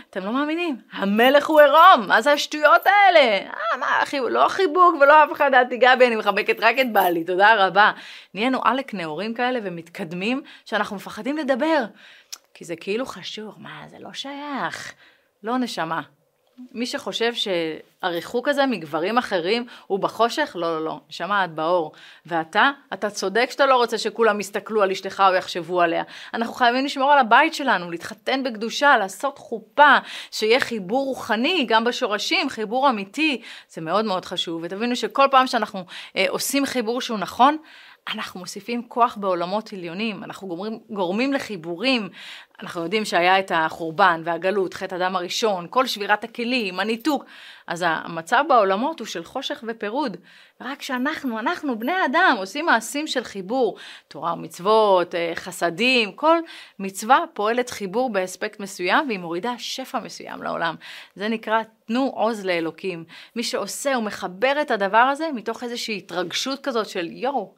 אתם 0.10 0.26
לא 0.26 0.34
מאמינים, 0.34 0.78
המלך 0.92 1.48
הוא 1.48 1.60
עירום, 1.60 2.08
מה 2.08 2.22
זה 2.22 2.32
השטויות 2.32 2.82
האלה? 2.86 3.20
אה, 3.20 3.78
מה, 3.80 4.04
אחי, 4.04 4.20
לא 4.30 4.48
חיבוק 4.50 4.96
ולא 5.02 5.24
אף 5.24 5.32
אחד, 5.32 5.54
אל 5.54 5.64
תיגע 5.64 5.96
בי, 5.96 6.08
אני 6.08 6.16
מחבקת 6.16 6.58
רק 6.60 6.76
את 6.80 6.94
בעלי, 6.94 7.24
תודה 7.24 7.68
רבה. 7.68 7.92
נהיינו 8.34 8.60
עלק 8.64 8.94
נאורים 8.94 9.34
כאלה 9.34 9.60
ומתקדמים, 9.64 10.42
שאנחנו 10.66 10.96
מפחדים 10.96 11.38
לדבר. 11.38 11.86
כי 12.54 12.66
זה 12.66 12.76
כאילו 12.76 13.06
חשוב, 13.06 13.56
מה, 13.58 13.84
זה 13.88 13.98
לא 14.00 14.14
שייך. 14.14 14.94
לא 15.44 15.58
נשמה, 15.58 16.02
מי 16.72 16.86
שחושב 16.86 17.34
שהריחוק 17.34 18.48
הזה 18.48 18.66
מגברים 18.66 19.18
אחרים 19.18 19.66
הוא 19.88 20.00
בחושך, 20.00 20.52
לא, 20.56 20.76
לא, 20.76 20.86
לא, 20.86 21.00
נשמה 21.10 21.46
את 21.46 21.52
באור. 21.52 21.92
ואתה, 22.26 22.72
אתה 22.94 23.10
צודק 23.10 23.48
שאתה 23.52 23.66
לא 23.66 23.76
רוצה 23.76 23.98
שכולם 23.98 24.40
יסתכלו 24.40 24.82
על 24.82 24.92
אשתך 24.92 25.24
או 25.30 25.36
יחשבו 25.36 25.82
עליה. 25.82 26.04
אנחנו 26.34 26.54
חייבים 26.54 26.86
לשמור 26.86 27.12
על 27.12 27.20
הבית 27.20 27.54
שלנו, 27.54 27.92
להתחתן 27.92 28.44
בקדושה, 28.44 28.98
לעשות 28.98 29.38
חופה, 29.38 29.98
שיהיה 30.32 30.60
חיבור 30.60 31.06
רוחני, 31.06 31.66
גם 31.68 31.84
בשורשים, 31.84 32.50
חיבור 32.50 32.90
אמיתי. 32.90 33.42
זה 33.70 33.82
מאוד 33.82 34.06
מאוד 34.06 34.26
חשוב. 34.26 34.62
ותבינו 34.64 34.96
שכל 34.96 35.28
פעם 35.32 35.48
שאנחנו 35.48 35.86
אה, 36.16 36.26
עושים 36.30 36.66
חיבור 36.66 37.02
שהוא 37.02 37.20
נכון, 37.20 37.58
אנחנו 38.14 38.40
מוסיפים 38.40 38.88
כוח 38.88 39.18
בעולמות 39.20 39.74
עליונים, 39.74 40.24
אנחנו 40.24 40.48
גורמים, 40.48 40.80
גורמים 40.90 41.34
לחיבורים, 41.34 42.10
אנחנו 42.62 42.84
יודעים 42.84 43.06
שהיה 43.06 43.40
את 43.40 43.52
החורבן 43.56 44.22
והגלות, 44.24 44.74
חטא 44.74 44.96
הדם 44.96 45.16
הראשון, 45.16 45.68
כל 45.70 45.88
שבירת 45.88 46.24
הכלים, 46.24 46.80
הניתוק, 46.80 47.26
אז 47.68 47.84
המצב 47.88 48.44
בעולמות 48.50 49.00
הוא 49.00 49.08
של 49.08 49.24
חושך 49.24 49.64
ופירוד, 49.68 50.18
רק 50.62 50.82
שאנחנו, 50.82 51.40
אנחנו 51.40 51.80
בני 51.80 52.06
אדם, 52.06 52.36
עושים 52.38 52.66
מעשים 52.66 53.08
של 53.08 53.24
חיבור, 53.24 53.78
תורה 54.08 54.34
ומצוות, 54.34 55.16
אה, 55.16 55.32
חסדים, 55.36 56.12
כל 56.12 56.38
מצווה 56.80 57.20
פועלת 57.34 57.70
חיבור 57.70 58.10
באספקט 58.10 58.60
מסוים 58.60 59.08
והיא 59.08 59.20
מורידה 59.20 59.54
שפע 59.58 60.00
מסוים 60.00 60.44
לעולם. 60.44 60.76
זה 61.16 61.28
נקרא 61.28 61.62
תנו 61.86 62.12
עוז 62.16 62.46
לאלוקים. 62.46 63.04
מי 63.36 63.44
שעושה 63.44 63.98
ומחבר 63.98 64.62
את 64.62 64.72
הדבר 64.72 64.98
הזה 64.98 65.30
מתוך 65.34 65.64
איזושהי 65.64 65.98
התרגשות 65.98 66.60
כזאת 66.60 66.90
של 66.90 67.08
יואו, 67.12 67.54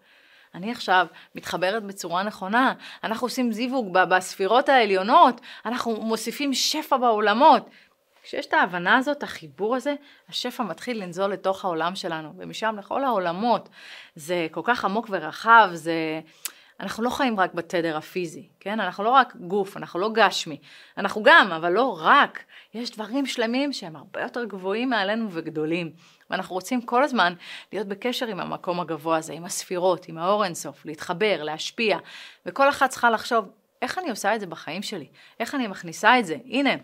אני 0.55 0.71
עכשיו 0.71 1.07
מתחברת 1.35 1.83
בצורה 1.83 2.23
נכונה, 2.23 2.73
אנחנו 3.03 3.25
עושים 3.25 3.51
זיווג 3.51 3.93
בספירות 3.93 4.69
העליונות, 4.69 5.41
אנחנו 5.65 6.01
מוסיפים 6.01 6.53
שפע 6.53 6.97
בעולמות. 6.97 7.69
כשיש 8.23 8.45
את 8.45 8.53
ההבנה 8.53 8.97
הזאת, 8.97 9.23
החיבור 9.23 9.75
הזה, 9.75 9.95
השפע 10.29 10.63
מתחיל 10.63 11.03
לנזול 11.03 11.31
לתוך 11.31 11.65
העולם 11.65 11.95
שלנו, 11.95 12.33
ומשם 12.37 12.75
לכל 12.79 13.03
העולמות. 13.03 13.69
זה 14.15 14.47
כל 14.51 14.61
כך 14.63 14.85
עמוק 14.85 15.07
ורחב, 15.09 15.69
זה... 15.73 16.21
אנחנו 16.79 17.03
לא 17.03 17.09
חיים 17.09 17.39
רק 17.39 17.53
בתדר 17.53 17.97
הפיזי, 17.97 18.47
כן? 18.59 18.79
אנחנו 18.79 19.03
לא 19.03 19.09
רק 19.09 19.35
גוף, 19.35 19.77
אנחנו 19.77 19.99
לא 19.99 20.09
גשמי. 20.13 20.57
אנחנו 20.97 21.23
גם, 21.23 21.51
אבל 21.51 21.71
לא 21.71 21.97
רק. 22.01 22.43
יש 22.73 22.91
דברים 22.91 23.25
שלמים 23.25 23.73
שהם 23.73 23.95
הרבה 23.95 24.21
יותר 24.21 24.43
גבוהים 24.43 24.89
מעלינו 24.89 25.27
וגדולים. 25.31 25.91
ואנחנו 26.29 26.55
רוצים 26.55 26.81
כל 26.81 27.03
הזמן 27.03 27.33
להיות 27.73 27.87
בקשר 27.87 28.27
עם 28.27 28.39
המקום 28.39 28.79
הגבוה 28.79 29.17
הזה, 29.17 29.33
עם 29.33 29.45
הספירות, 29.45 30.07
עם 30.07 30.17
האור 30.17 30.45
אינסוף, 30.45 30.85
להתחבר, 30.85 31.43
להשפיע. 31.43 31.97
וכל 32.45 32.69
אחת 32.69 32.89
צריכה 32.89 33.09
לחשוב, 33.09 33.45
איך 33.81 33.97
אני 33.97 34.09
עושה 34.09 34.35
את 34.35 34.39
זה 34.39 34.47
בחיים 34.47 34.81
שלי? 34.81 35.07
איך 35.39 35.55
אני 35.55 35.67
מכניסה 35.67 36.19
את 36.19 36.25
זה? 36.25 36.37
הנה. 36.45 36.75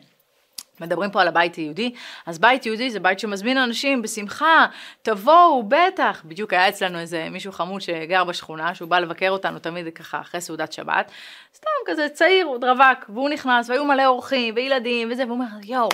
מדברים 0.82 1.12
פה 1.12 1.22
על 1.22 1.28
הבית 1.28 1.56
היהודי, 1.56 1.94
אז 2.26 2.40
בית 2.40 2.66
יהודי 2.66 2.90
זה 2.90 3.00
בית 3.00 3.20
שמזמין 3.20 3.58
אנשים 3.58 4.02
בשמחה, 4.02 4.66
תבואו, 5.02 5.64
בטח. 5.64 6.22
בדיוק 6.26 6.54
היה 6.54 6.70
אצלנו 6.70 7.00
איזה 7.00 7.28
מישהו 7.32 7.52
חמוד 7.52 7.82
שגר 7.82 8.24
בשכונה, 8.24 8.76
שהוא 8.76 8.90
בא 8.90 9.00
לבקר 9.00 9.30
אותנו 9.30 9.60
תמיד 9.60 9.94
ככה 9.96 10.22
אחרי 10.22 10.42
סעודת 10.42 10.74
שבת, 10.74 11.12
סתם 11.56 11.70
כזה 11.86 12.10
צעיר, 12.10 12.46
עוד 12.46 12.64
רווק, 12.64 13.10
והוא 13.10 13.30
נכנס, 13.30 13.70
והיו 13.70 13.86
מלא 13.86 14.06
אורחים 14.06 14.54
וילדים 14.58 15.12
וזה, 15.12 15.24
והוא 15.24 15.34
אומר, 15.34 15.46
יואו, 15.64 15.90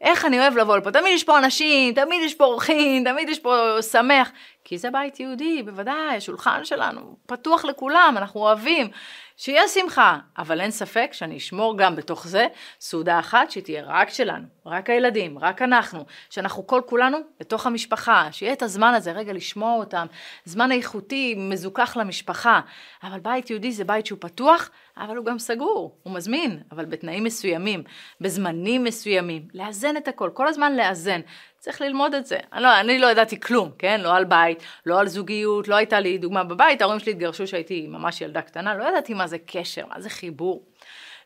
איך 0.00 0.24
אני 0.24 0.40
אוהב 0.40 0.56
לבוא 0.56 0.76
לפה, 0.76 0.90
תמיד 0.90 1.12
יש 1.14 1.24
פה 1.24 1.38
אנשים, 1.38 1.94
תמיד 1.94 2.22
יש 2.22 2.34
פה 2.34 2.44
אורחים, 2.44 3.04
תמיד 3.04 3.28
יש 3.28 3.38
פה 3.38 3.76
שמח. 3.90 4.30
כי 4.68 4.78
זה 4.78 4.90
בית 4.90 5.20
יהודי, 5.20 5.62
בוודאי, 5.62 6.16
השולחן 6.16 6.64
שלנו 6.64 7.16
פתוח 7.26 7.64
לכולם, 7.64 8.14
אנחנו 8.16 8.40
אוהבים. 8.40 8.88
שיהיה 9.36 9.68
שמחה, 9.68 10.18
אבל 10.38 10.60
אין 10.60 10.70
ספק 10.70 11.08
שאני 11.12 11.36
אשמור 11.36 11.78
גם 11.78 11.96
בתוך 11.96 12.26
זה 12.26 12.46
סעודה 12.80 13.18
אחת 13.18 13.50
שתהיה 13.50 13.82
רק 13.86 14.08
שלנו, 14.08 14.46
רק 14.66 14.90
הילדים, 14.90 15.38
רק 15.38 15.62
אנחנו, 15.62 16.04
שאנחנו 16.30 16.66
כל 16.66 16.80
כולנו 16.86 17.18
בתוך 17.40 17.66
המשפחה, 17.66 18.28
שיהיה 18.32 18.52
את 18.52 18.62
הזמן 18.62 18.94
הזה 18.94 19.12
רגע 19.12 19.32
לשמוע 19.32 19.74
אותם, 19.74 20.06
זמן 20.44 20.72
איכותי, 20.72 21.34
מזוכח 21.38 21.96
למשפחה, 21.96 22.60
אבל 23.02 23.20
בית 23.20 23.50
יהודי 23.50 23.72
זה 23.72 23.84
בית 23.84 24.06
שהוא 24.06 24.18
פתוח, 24.20 24.70
אבל 24.96 25.16
הוא 25.16 25.26
גם 25.26 25.38
סגור, 25.38 25.98
הוא 26.02 26.14
מזמין, 26.14 26.62
אבל 26.72 26.84
בתנאים 26.84 27.24
מסוימים, 27.24 27.82
בזמנים 28.20 28.84
מסוימים, 28.84 29.48
לאזן 29.54 29.96
את 29.96 30.08
הכל, 30.08 30.30
כל 30.34 30.48
הזמן 30.48 30.76
לאזן. 30.76 31.20
צריך 31.58 31.80
ללמוד 31.80 32.14
את 32.14 32.26
זה. 32.26 32.38
אני 32.52 32.62
לא, 32.62 32.80
אני 32.80 32.98
לא 32.98 33.06
ידעתי 33.06 33.40
כלום, 33.40 33.70
כן? 33.78 34.00
לא 34.00 34.14
על 34.14 34.24
בית, 34.24 34.62
לא 34.86 35.00
על 35.00 35.08
זוגיות, 35.08 35.68
לא 35.68 35.74
הייתה 35.74 36.00
לי 36.00 36.18
דוגמה 36.18 36.44
בבית, 36.44 36.80
ההורים 36.82 37.00
שלי 37.00 37.12
התגרשו 37.12 37.44
כשהייתי 37.44 37.86
ממש 37.86 38.20
ילדה 38.20 38.42
קטנה, 38.42 38.74
לא 38.74 38.84
ידעתי 38.84 39.14
מה 39.14 39.26
זה 39.26 39.36
קשר, 39.46 39.86
מה 39.86 40.00
זה 40.00 40.10
חיבור. 40.10 40.62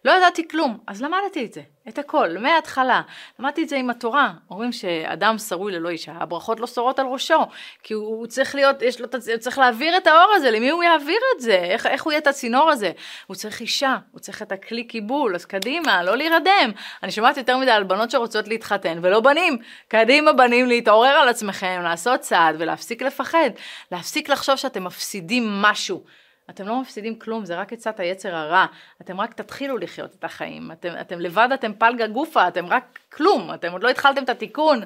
לא 0.04 0.12
ידעתי 0.12 0.48
כלום, 0.48 0.78
אז 0.86 1.02
למדתי 1.02 1.44
את 1.44 1.52
זה, 1.52 1.62
את 1.88 1.98
הכל, 1.98 2.38
מההתחלה. 2.38 3.02
למדתי 3.38 3.62
את 3.62 3.68
זה 3.68 3.76
עם 3.76 3.90
התורה. 3.90 4.32
אומרים 4.50 4.72
שאדם 4.72 5.38
שרוי 5.38 5.72
ללא 5.72 5.88
אישה, 5.88 6.12
הברכות 6.12 6.60
לא 6.60 6.66
שורות 6.66 6.98
על 6.98 7.06
ראשו, 7.06 7.40
כי 7.82 7.94
הוא 7.94 8.26
צריך 8.26 8.54
להיות, 8.54 8.82
יש 8.82 9.00
לו, 9.00 9.06
הוא 9.12 9.38
צריך 9.38 9.58
להעביר 9.58 9.96
את 9.96 10.06
האור 10.06 10.32
הזה, 10.34 10.50
למי 10.50 10.70
הוא 10.70 10.82
יעביר 10.82 11.20
את 11.36 11.40
זה? 11.40 11.54
איך, 11.54 11.86
איך 11.86 12.02
הוא 12.02 12.12
יהיה 12.12 12.20
את 12.20 12.26
הצינור 12.26 12.70
הזה? 12.70 12.92
הוא 13.26 13.36
צריך 13.36 13.60
אישה, 13.60 13.96
הוא 14.12 14.20
צריך 14.20 14.42
את 14.42 14.52
הכלי 14.52 14.84
קיבול, 14.84 15.34
אז 15.34 15.44
קדימה, 15.44 16.02
לא 16.02 16.16
להירדם. 16.16 16.70
אני 17.02 17.12
שומעת 17.12 17.36
יותר 17.36 17.56
מדי 17.56 17.70
על 17.70 17.84
בנות 17.84 18.10
שרוצות 18.10 18.48
להתחתן, 18.48 18.98
ולא 19.02 19.20
בנים. 19.20 19.58
קדימה 19.88 20.32
בנים, 20.32 20.66
להתעורר 20.66 21.08
על 21.08 21.28
עצמכם, 21.28 21.80
לעשות 21.84 22.20
צעד 22.20 22.56
ולהפסיק 22.58 23.02
לפחד. 23.02 23.50
להפסיק 23.92 24.28
לחשוב 24.28 24.56
שאתם 24.56 24.84
מפסידים 24.84 25.62
משהו. 25.62 26.04
אתם 26.50 26.68
לא 26.68 26.80
מפסידים 26.80 27.18
כלום, 27.18 27.44
זה 27.44 27.60
רק 27.60 27.72
עצת 27.72 28.00
היצר 28.00 28.34
הרע. 28.34 28.66
אתם 29.00 29.20
רק 29.20 29.34
תתחילו 29.34 29.78
לחיות 29.78 30.14
את 30.18 30.24
החיים. 30.24 30.72
אתם, 30.72 30.92
אתם 31.00 31.20
לבד, 31.20 31.48
אתם 31.54 31.72
פלגה 31.78 32.06
גופה, 32.06 32.48
אתם 32.48 32.66
רק 32.66 32.98
כלום, 33.12 33.54
אתם 33.54 33.72
עוד 33.72 33.82
לא 33.82 33.88
התחלתם 33.88 34.22
את 34.22 34.28
התיקון. 34.28 34.80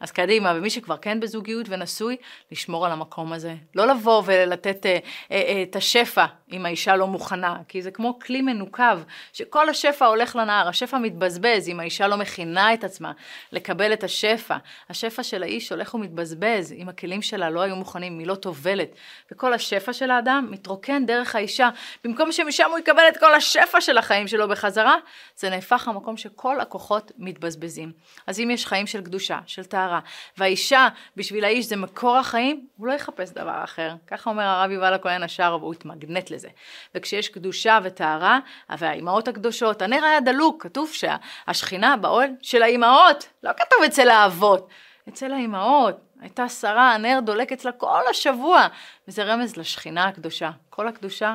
אז 0.00 0.12
קדימה, 0.12 0.52
ומי 0.56 0.70
שכבר 0.70 0.96
כן 0.96 1.20
בזוגיות 1.20 1.66
ונשוי, 1.68 2.16
לשמור 2.52 2.86
על 2.86 2.92
המקום 2.92 3.32
הזה. 3.32 3.54
לא 3.74 3.86
לבוא 3.86 4.22
ולתת 4.26 4.86
אה, 4.86 4.98
אה, 5.30 5.36
אה, 5.36 5.62
את 5.62 5.76
השפע 5.76 6.24
אם 6.52 6.66
האישה 6.66 6.96
לא 6.96 7.06
מוכנה, 7.06 7.56
כי 7.68 7.82
זה 7.82 7.90
כמו 7.90 8.18
כלי 8.18 8.42
מנוקב, 8.42 8.98
שכל 9.32 9.68
השפע 9.68 10.06
הולך 10.06 10.36
לנהר, 10.36 10.68
השפע 10.68 10.98
מתבזבז 10.98 11.68
אם 11.68 11.80
האישה 11.80 12.08
לא 12.08 12.16
מכינה 12.16 12.74
את 12.74 12.84
עצמה 12.84 13.12
לקבל 13.52 13.92
את 13.92 14.04
השפע. 14.04 14.56
השפע 14.90 15.22
של 15.22 15.42
האיש 15.42 15.70
הולך 15.70 15.94
ומתבזבז 15.94 16.72
אם 16.72 16.88
הכלים 16.88 17.22
שלה 17.22 17.50
לא 17.50 17.60
היו 17.60 17.76
מוכנים, 17.76 18.18
היא 18.18 18.26
לא 18.26 18.34
טובלת. 18.34 18.88
וכל 19.32 19.54
השפע 19.54 19.92
של 19.92 20.10
האדם 20.10 20.48
מתרוקן 20.50 21.06
דרך 21.06 21.36
האישה. 21.36 21.68
במקום 22.04 22.32
שמשם 22.32 22.70
הוא 22.70 22.78
יקבל 22.78 23.08
את 23.08 23.16
כל 23.16 23.34
השפע 23.34 23.80
של 23.80 23.98
החיים 23.98 24.28
שלו 24.28 24.48
בחזרה, 24.48 24.96
זה 25.36 25.50
נהפך 25.50 25.88
המקום 25.88 26.16
שכל 26.16 26.60
הכוחות 26.60 27.12
מתבזבזים. 27.18 27.65
אז 28.26 28.40
אם 28.40 28.50
יש 28.50 28.66
חיים 28.66 28.86
של 28.86 29.00
קדושה, 29.00 29.38
של 29.46 29.64
טהרה, 29.64 30.00
והאישה 30.38 30.88
בשביל 31.16 31.44
האיש 31.44 31.66
זה 31.66 31.76
מקור 31.76 32.16
החיים, 32.16 32.66
הוא 32.76 32.86
לא 32.86 32.92
יחפש 32.92 33.30
דבר 33.30 33.64
אחר. 33.64 33.94
ככה 34.06 34.30
אומר 34.30 34.42
הרב 34.42 34.70
יובל 34.70 34.94
הכהן 34.94 35.22
השאר, 35.22 35.56
והוא 35.60 35.74
התמגנט 35.74 36.30
לזה. 36.30 36.48
וכשיש 36.94 37.28
קדושה 37.28 37.78
וטהרה, 37.82 38.38
והאימהות 38.78 39.28
הקדושות, 39.28 39.82
הנר 39.82 40.04
היה 40.04 40.20
דלוק, 40.20 40.62
כתוב 40.62 40.90
שהשכינה 40.92 41.96
באוהל 41.96 42.30
של 42.42 42.62
האימהות, 42.62 43.28
לא 43.42 43.50
כתוב 43.56 43.82
אצל 43.86 44.08
האבות, 44.08 44.68
אצל 45.08 45.32
האימהות. 45.32 45.96
הייתה 46.20 46.48
שרה, 46.48 46.94
הנר 46.94 47.18
דולק 47.24 47.52
אצלה 47.52 47.72
כל 47.72 48.02
השבוע, 48.10 48.66
וזה 49.08 49.24
רמז 49.24 49.56
לשכינה 49.56 50.04
הקדושה. 50.04 50.50
כל 50.70 50.88
הקדושה 50.88 51.34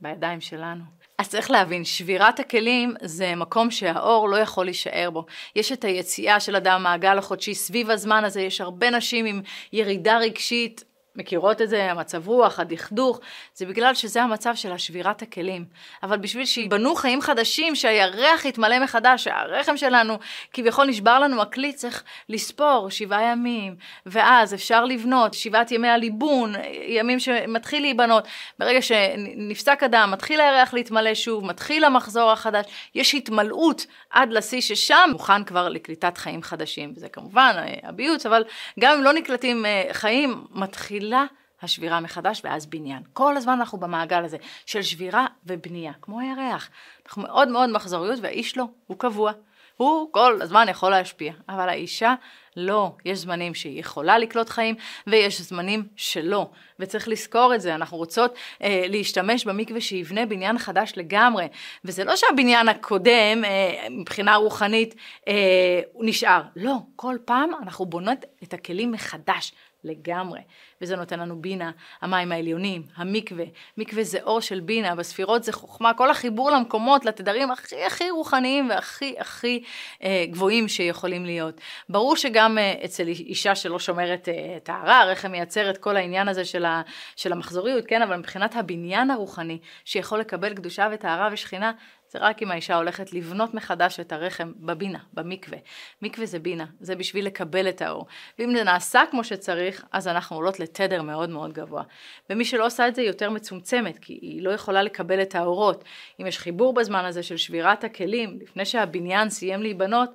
בידיים 0.00 0.40
שלנו. 0.40 1.03
אז 1.18 1.28
צריך 1.28 1.50
להבין, 1.50 1.84
שבירת 1.84 2.40
הכלים 2.40 2.94
זה 3.02 3.34
מקום 3.34 3.70
שהאור 3.70 4.28
לא 4.28 4.36
יכול 4.36 4.64
להישאר 4.64 5.10
בו. 5.12 5.26
יש 5.56 5.72
את 5.72 5.84
היציאה 5.84 6.40
של 6.40 6.56
אדם 6.56 6.82
מהגל 6.82 7.18
החודשי, 7.18 7.54
סביב 7.54 7.90
הזמן 7.90 8.24
הזה 8.24 8.40
יש 8.40 8.60
הרבה 8.60 8.90
נשים 8.90 9.26
עם 9.26 9.42
ירידה 9.72 10.18
רגשית 10.18 10.84
מכירות 11.16 11.62
את 11.62 11.68
זה, 11.68 11.90
המצב 11.90 12.28
רוח, 12.28 12.60
הדכדוך, 12.60 13.20
זה 13.54 13.66
בגלל 13.66 13.94
שזה 13.94 14.22
המצב 14.22 14.54
של 14.54 14.72
השבירת 14.72 15.22
הכלים. 15.22 15.64
אבל 16.02 16.18
בשביל 16.18 16.46
שיבנו 16.46 16.94
חיים 16.94 17.20
חדשים, 17.20 17.74
שהירח 17.74 18.44
יתמלא 18.44 18.78
מחדש, 18.78 19.24
שהרחם 19.24 19.76
שלנו 19.76 20.18
כביכול 20.52 20.86
נשבר 20.86 21.18
לנו 21.18 21.42
הכלי, 21.42 21.72
צריך 21.72 22.02
לספור 22.28 22.90
שבעה 22.90 23.22
ימים, 23.22 23.76
ואז 24.06 24.54
אפשר 24.54 24.84
לבנות 24.84 25.34
שבעת 25.34 25.72
ימי 25.72 25.88
הליבון, 25.88 26.54
ימים 26.88 27.20
שמתחיל 27.20 27.82
להיבנות. 27.82 28.24
ברגע 28.58 28.82
שנפסק 28.82 29.82
אדם, 29.82 30.10
מתחיל 30.10 30.40
הירח 30.40 30.74
להתמלא 30.74 31.14
שוב, 31.14 31.44
מתחיל 31.44 31.84
המחזור 31.84 32.30
החדש, 32.30 32.66
יש 32.94 33.14
התמלאות 33.14 33.86
עד 34.10 34.32
לשיא 34.32 34.60
ששם 34.60 35.08
מוכן 35.12 35.44
כבר 35.44 35.68
לקליטת 35.68 36.18
חיים 36.18 36.42
חדשים. 36.42 36.92
וזה 36.96 37.08
כמובן 37.08 37.54
אה, 37.58 37.88
הביוץ, 37.88 38.26
אבל 38.26 38.44
גם 38.80 38.96
אם 38.96 39.02
לא 39.02 39.12
נקלטים 39.12 39.66
אה, 39.66 39.88
חיים, 39.92 40.44
מתחיל 40.50 41.03
מתחילה 41.04 41.24
השבירה 41.62 42.00
מחדש 42.00 42.40
ואז 42.44 42.66
בניין. 42.66 43.02
כל 43.12 43.36
הזמן 43.36 43.52
אנחנו 43.52 43.78
במעגל 43.78 44.24
הזה 44.24 44.36
של 44.66 44.82
שבירה 44.82 45.26
ובנייה, 45.46 45.92
כמו 46.02 46.20
הירח. 46.20 46.70
אנחנו 47.06 47.22
מאוד 47.22 47.48
מאוד 47.48 47.70
מחזוריות 47.70 48.18
והאיש 48.22 48.56
לא, 48.56 48.64
הוא 48.86 48.98
קבוע. 48.98 49.32
הוא 49.76 50.12
כל 50.12 50.42
הזמן 50.42 50.66
יכול 50.70 50.90
להשפיע, 50.90 51.32
אבל 51.48 51.68
האישה 51.68 52.14
לא. 52.56 52.92
יש 53.04 53.18
זמנים 53.18 53.54
שהיא 53.54 53.80
יכולה 53.80 54.18
לקלוט 54.18 54.48
חיים 54.48 54.74
ויש 55.06 55.40
זמנים 55.40 55.88
שלא, 55.96 56.50
וצריך 56.78 57.08
לזכור 57.08 57.54
את 57.54 57.60
זה. 57.60 57.74
אנחנו 57.74 57.96
רוצות 57.96 58.34
אה, 58.62 58.84
להשתמש 58.88 59.44
במקווה 59.44 59.80
שיבנה 59.80 60.26
בניין 60.26 60.58
חדש 60.58 60.92
לגמרי, 60.96 61.46
וזה 61.84 62.04
לא 62.04 62.16
שהבניין 62.16 62.68
הקודם 62.68 63.44
אה, 63.44 63.86
מבחינה 63.90 64.36
רוחנית 64.36 64.94
אה, 65.28 65.80
הוא 65.92 66.04
נשאר, 66.04 66.42
לא, 66.56 66.74
כל 66.96 67.16
פעם 67.24 67.50
אנחנו 67.62 67.86
בונות 67.86 68.18
את 68.42 68.54
הכלים 68.54 68.92
מחדש. 68.92 69.52
לגמרי, 69.84 70.40
וזה 70.80 70.96
נותן 70.96 71.20
לנו 71.20 71.42
בינה, 71.42 71.70
המים 72.02 72.32
העליונים, 72.32 72.82
המקווה, 72.96 73.44
מקווה 73.78 74.04
זה 74.04 74.22
אור 74.22 74.40
של 74.40 74.60
בינה, 74.60 74.94
בספירות 74.94 75.44
זה 75.44 75.52
חוכמה, 75.52 75.94
כל 75.94 76.10
החיבור 76.10 76.50
למקומות, 76.50 77.04
לתדרים 77.04 77.50
הכי 77.50 77.84
הכי 77.84 78.10
רוחניים 78.10 78.70
והכי 78.70 79.14
הכי 79.18 79.62
אה, 80.02 80.24
גבוהים 80.30 80.68
שיכולים 80.68 81.24
להיות. 81.24 81.60
ברור 81.88 82.16
שגם 82.16 82.58
אה, 82.58 82.74
אצל 82.84 83.08
אישה 83.08 83.54
שלא 83.54 83.78
שומרת 83.78 84.28
אה, 84.28 84.58
טהרה, 84.62 85.00
הרחם 85.00 85.30
מייצר 85.30 85.70
את 85.70 85.78
כל 85.78 85.96
העניין 85.96 86.28
הזה 86.28 86.44
של, 86.44 86.64
ה, 86.64 86.82
של 87.16 87.32
המחזוריות, 87.32 87.84
כן, 87.86 88.02
אבל 88.02 88.16
מבחינת 88.16 88.56
הבניין 88.56 89.10
הרוחני, 89.10 89.58
שיכול 89.84 90.20
לקבל 90.20 90.54
קדושה 90.54 90.88
וטהרה 90.92 91.28
ושכינה, 91.32 91.72
זה 92.14 92.18
רק 92.20 92.42
אם 92.42 92.50
האישה 92.50 92.76
הולכת 92.76 93.12
לבנות 93.12 93.54
מחדש 93.54 94.00
את 94.00 94.12
הרחם 94.12 94.52
בבינה, 94.56 94.98
במקווה. 95.12 95.58
מקווה 96.02 96.26
זה 96.26 96.38
בינה, 96.38 96.66
זה 96.80 96.96
בשביל 96.96 97.26
לקבל 97.26 97.68
את 97.68 97.82
האור. 97.82 98.06
ואם 98.38 98.56
זה 98.56 98.64
נעשה 98.64 99.02
כמו 99.10 99.24
שצריך, 99.24 99.84
אז 99.92 100.08
אנחנו 100.08 100.36
עולות 100.36 100.60
לתדר 100.60 101.02
מאוד 101.02 101.30
מאוד 101.30 101.52
גבוה. 101.52 101.82
ומי 102.30 102.44
שלא 102.44 102.66
עושה 102.66 102.88
את 102.88 102.94
זה 102.94 103.00
היא 103.00 103.08
יותר 103.08 103.30
מצומצמת, 103.30 103.98
כי 103.98 104.12
היא 104.12 104.42
לא 104.42 104.50
יכולה 104.50 104.82
לקבל 104.82 105.22
את 105.22 105.34
האורות. 105.34 105.84
אם 106.20 106.26
יש 106.26 106.38
חיבור 106.38 106.74
בזמן 106.74 107.04
הזה 107.04 107.22
של 107.22 107.36
שבירת 107.36 107.84
הכלים, 107.84 108.38
לפני 108.42 108.64
שהבניין 108.64 109.30
סיים 109.30 109.62
להיבנות, 109.62 110.10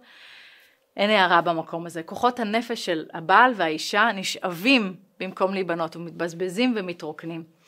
אין 0.97 1.09
הערה 1.09 1.41
במקום 1.41 1.85
הזה. 1.85 2.03
כוחות 2.03 2.39
הנפש 2.39 2.85
של 2.85 3.05
הבעל 3.13 3.53
והאישה 3.55 4.09
נשאבים 4.15 4.95
במקום 5.19 5.53
להיבנות 5.53 5.95
ומתבזבזים 5.95 6.73
ומתרוקנים. 6.77 7.58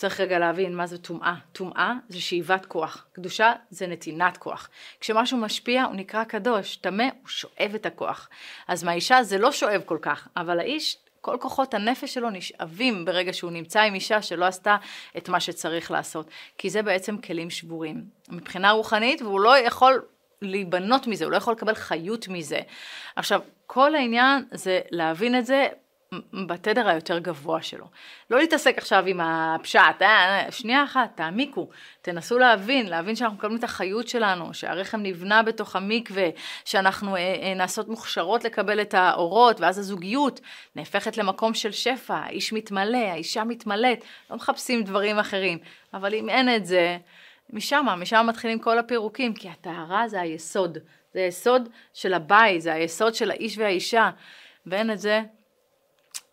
צריך 0.00 0.20
רגע 0.20 0.38
להבין 0.38 0.76
מה 0.76 0.86
זה 0.86 0.98
טומאה. 0.98 1.34
טומאה 1.52 1.92
זה 2.08 2.20
שאיבת 2.20 2.66
כוח, 2.66 3.06
קדושה 3.12 3.52
זה 3.70 3.86
נתינת 3.86 4.36
כוח. 4.36 4.68
כשמשהו 5.00 5.38
משפיע 5.38 5.84
הוא 5.84 5.94
נקרא 5.94 6.24
קדוש, 6.24 6.76
טמא 6.76 7.02
הוא 7.02 7.28
שואב 7.28 7.72
את 7.74 7.86
הכוח. 7.86 8.28
אז 8.68 8.84
מהאישה 8.84 9.22
זה 9.22 9.38
לא 9.38 9.52
שואב 9.52 9.82
כל 9.86 9.98
כך, 10.02 10.28
אבל 10.36 10.60
האיש 10.60 10.98
כל 11.20 11.36
כוחות 11.40 11.74
הנפש 11.74 12.14
שלו 12.14 12.30
נשאבים 12.30 13.04
ברגע 13.04 13.32
שהוא 13.32 13.50
נמצא 13.50 13.80
עם 13.80 13.94
אישה 13.94 14.22
שלא 14.22 14.44
עשתה 14.44 14.76
את 15.16 15.28
מה 15.28 15.40
שצריך 15.40 15.90
לעשות, 15.90 16.30
כי 16.58 16.70
זה 16.70 16.82
בעצם 16.82 17.18
כלים 17.18 17.50
שבורים. 17.50 18.04
מבחינה 18.28 18.70
רוחנית, 18.70 19.22
והוא 19.22 19.40
לא 19.40 19.58
יכול 19.58 20.02
להיבנות 20.42 21.06
מזה, 21.06 21.24
הוא 21.24 21.32
לא 21.32 21.36
יכול 21.36 21.52
לקבל 21.52 21.74
חיות 21.74 22.28
מזה. 22.28 22.60
עכשיו, 23.16 23.40
כל 23.66 23.94
העניין 23.94 24.44
זה 24.52 24.80
להבין 24.90 25.38
את 25.38 25.46
זה 25.46 25.68
בתדר 26.46 26.88
היותר 26.88 27.18
גבוה 27.18 27.62
שלו. 27.62 27.86
לא 28.30 28.38
להתעסק 28.38 28.78
עכשיו 28.78 29.04
עם 29.06 29.20
הפשט, 29.20 30.02
אה, 30.02 30.46
שנייה 30.50 30.84
אחת, 30.84 31.10
תעמיקו, 31.14 31.68
תנסו 32.02 32.38
להבין, 32.38 32.86
להבין 32.86 33.16
שאנחנו 33.16 33.36
מקבלים 33.36 33.58
את 33.58 33.64
החיות 33.64 34.08
שלנו, 34.08 34.54
שהרחם 34.54 35.00
נבנה 35.00 35.42
בתוך 35.42 35.76
המקווה, 35.76 36.28
שאנחנו 36.64 37.16
אה, 37.16 37.20
אה, 37.42 37.54
נעשות 37.54 37.88
מוכשרות 37.88 38.44
לקבל 38.44 38.80
את 38.80 38.94
האורות, 38.94 39.60
ואז 39.60 39.78
הזוגיות 39.78 40.40
נהפכת 40.76 41.16
למקום 41.16 41.54
של 41.54 41.72
שפע, 41.72 42.14
האיש 42.14 42.52
מתמלא, 42.52 42.98
האישה 42.98 43.44
מתמלאת, 43.44 44.04
לא 44.30 44.36
מחפשים 44.36 44.82
דברים 44.82 45.18
אחרים. 45.18 45.58
אבל 45.94 46.14
אם 46.14 46.28
אין 46.28 46.56
את 46.56 46.66
זה, 46.66 46.98
משם, 47.52 47.86
משם 47.96 48.26
מתחילים 48.28 48.58
כל 48.58 48.78
הפירוקים, 48.78 49.34
כי 49.34 49.48
הטהרה 49.48 50.08
זה 50.08 50.20
היסוד, 50.20 50.78
זה 51.14 51.20
היסוד 51.20 51.68
של 51.94 52.14
הבית, 52.14 52.62
זה 52.62 52.72
היסוד 52.72 53.14
של 53.14 53.30
האיש 53.30 53.58
והאישה, 53.58 54.10
ואין 54.66 54.90
את 54.90 54.98
זה, 54.98 55.22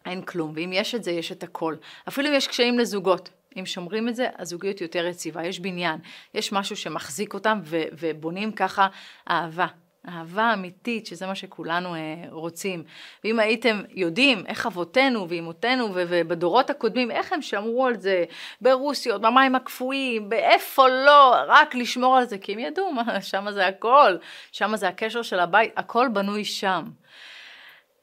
אין 0.07 0.21
כלום, 0.21 0.51
ואם 0.55 0.69
יש 0.73 0.95
את 0.95 1.03
זה, 1.03 1.11
יש 1.11 1.31
את 1.31 1.43
הכל. 1.43 1.75
אפילו 2.07 2.29
אם 2.29 2.33
יש 2.33 2.47
קשיים 2.47 2.79
לזוגות, 2.79 3.29
אם 3.59 3.65
שומרים 3.65 4.09
את 4.09 4.15
זה, 4.15 4.27
הזוגיות 4.37 4.81
יותר 4.81 5.05
יציבה, 5.05 5.45
יש 5.45 5.59
בניין, 5.59 5.99
יש 6.33 6.51
משהו 6.51 6.75
שמחזיק 6.75 7.33
אותם 7.33 7.59
ו- 7.63 7.83
ובונים 7.99 8.51
ככה 8.51 8.87
אהבה. 9.29 9.67
אהבה 10.07 10.53
אמיתית, 10.53 11.05
שזה 11.05 11.27
מה 11.27 11.35
שכולנו 11.35 11.95
אה, 11.95 11.99
רוצים. 12.29 12.83
ואם 13.23 13.39
הייתם 13.39 13.81
יודעים 13.89 14.43
איך 14.47 14.65
אבותינו 14.65 15.29
ואימותינו 15.29 15.89
ובדורות 15.93 16.69
הקודמים, 16.69 17.11
איך 17.11 17.33
הם 17.33 17.41
שמרו 17.41 17.85
על 17.85 17.99
זה 17.99 18.23
ברוסיות, 18.61 19.21
במים 19.21 19.55
הקפואים, 19.55 20.29
באיפה 20.29 20.87
לא, 20.87 21.35
רק 21.47 21.75
לשמור 21.75 22.17
על 22.17 22.25
זה, 22.25 22.37
כי 22.37 22.53
הם 22.53 22.59
ידעו, 22.59 22.91
שם 23.21 23.51
זה 23.51 23.67
הכל, 23.67 24.17
שם 24.51 24.75
זה 24.75 24.87
הקשר 24.87 25.21
של 25.21 25.39
הבית, 25.39 25.71
הכל 25.75 26.07
בנוי 26.13 26.45
שם. 26.45 26.83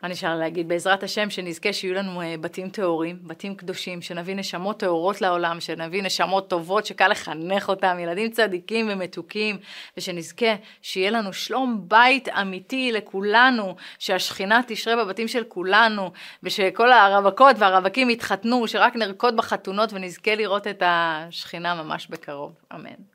מה 0.04 0.10
נשאר 0.10 0.36
להגיד? 0.36 0.68
בעזרת 0.68 1.02
השם 1.02 1.30
שנזכה 1.30 1.72
שיהיו 1.72 1.94
לנו 1.94 2.22
אה, 2.22 2.34
בתים 2.40 2.70
טהורים, 2.70 3.18
בתים 3.22 3.54
קדושים, 3.54 4.02
שנביא 4.02 4.36
נשמות 4.36 4.78
טהורות 4.78 5.20
לעולם, 5.20 5.60
שנביא 5.60 6.02
נשמות 6.02 6.48
טובות 6.48 6.86
שקל 6.86 7.08
לחנך 7.08 7.68
אותם, 7.68 7.96
ילדים 8.00 8.30
צדיקים 8.30 8.88
ומתוקים, 8.90 9.58
ושנזכה 9.96 10.54
שיהיה 10.82 11.10
לנו 11.10 11.32
שלום 11.32 11.84
בית 11.88 12.28
אמיתי 12.28 12.92
לכולנו, 12.92 13.76
שהשכינה 13.98 14.60
תשרה 14.66 15.04
בבתים 15.04 15.28
של 15.28 15.44
כולנו, 15.48 16.12
ושכל 16.42 16.92
הרווקות 16.92 17.56
והרווקים 17.58 18.10
יתחתנו, 18.10 18.68
שרק 18.68 18.96
נרקוד 18.96 19.36
בחתונות 19.36 19.92
ונזכה 19.92 20.34
לראות 20.34 20.66
את 20.66 20.82
השכינה 20.86 21.82
ממש 21.82 22.06
בקרוב. 22.06 22.52
אמן. 22.74 23.13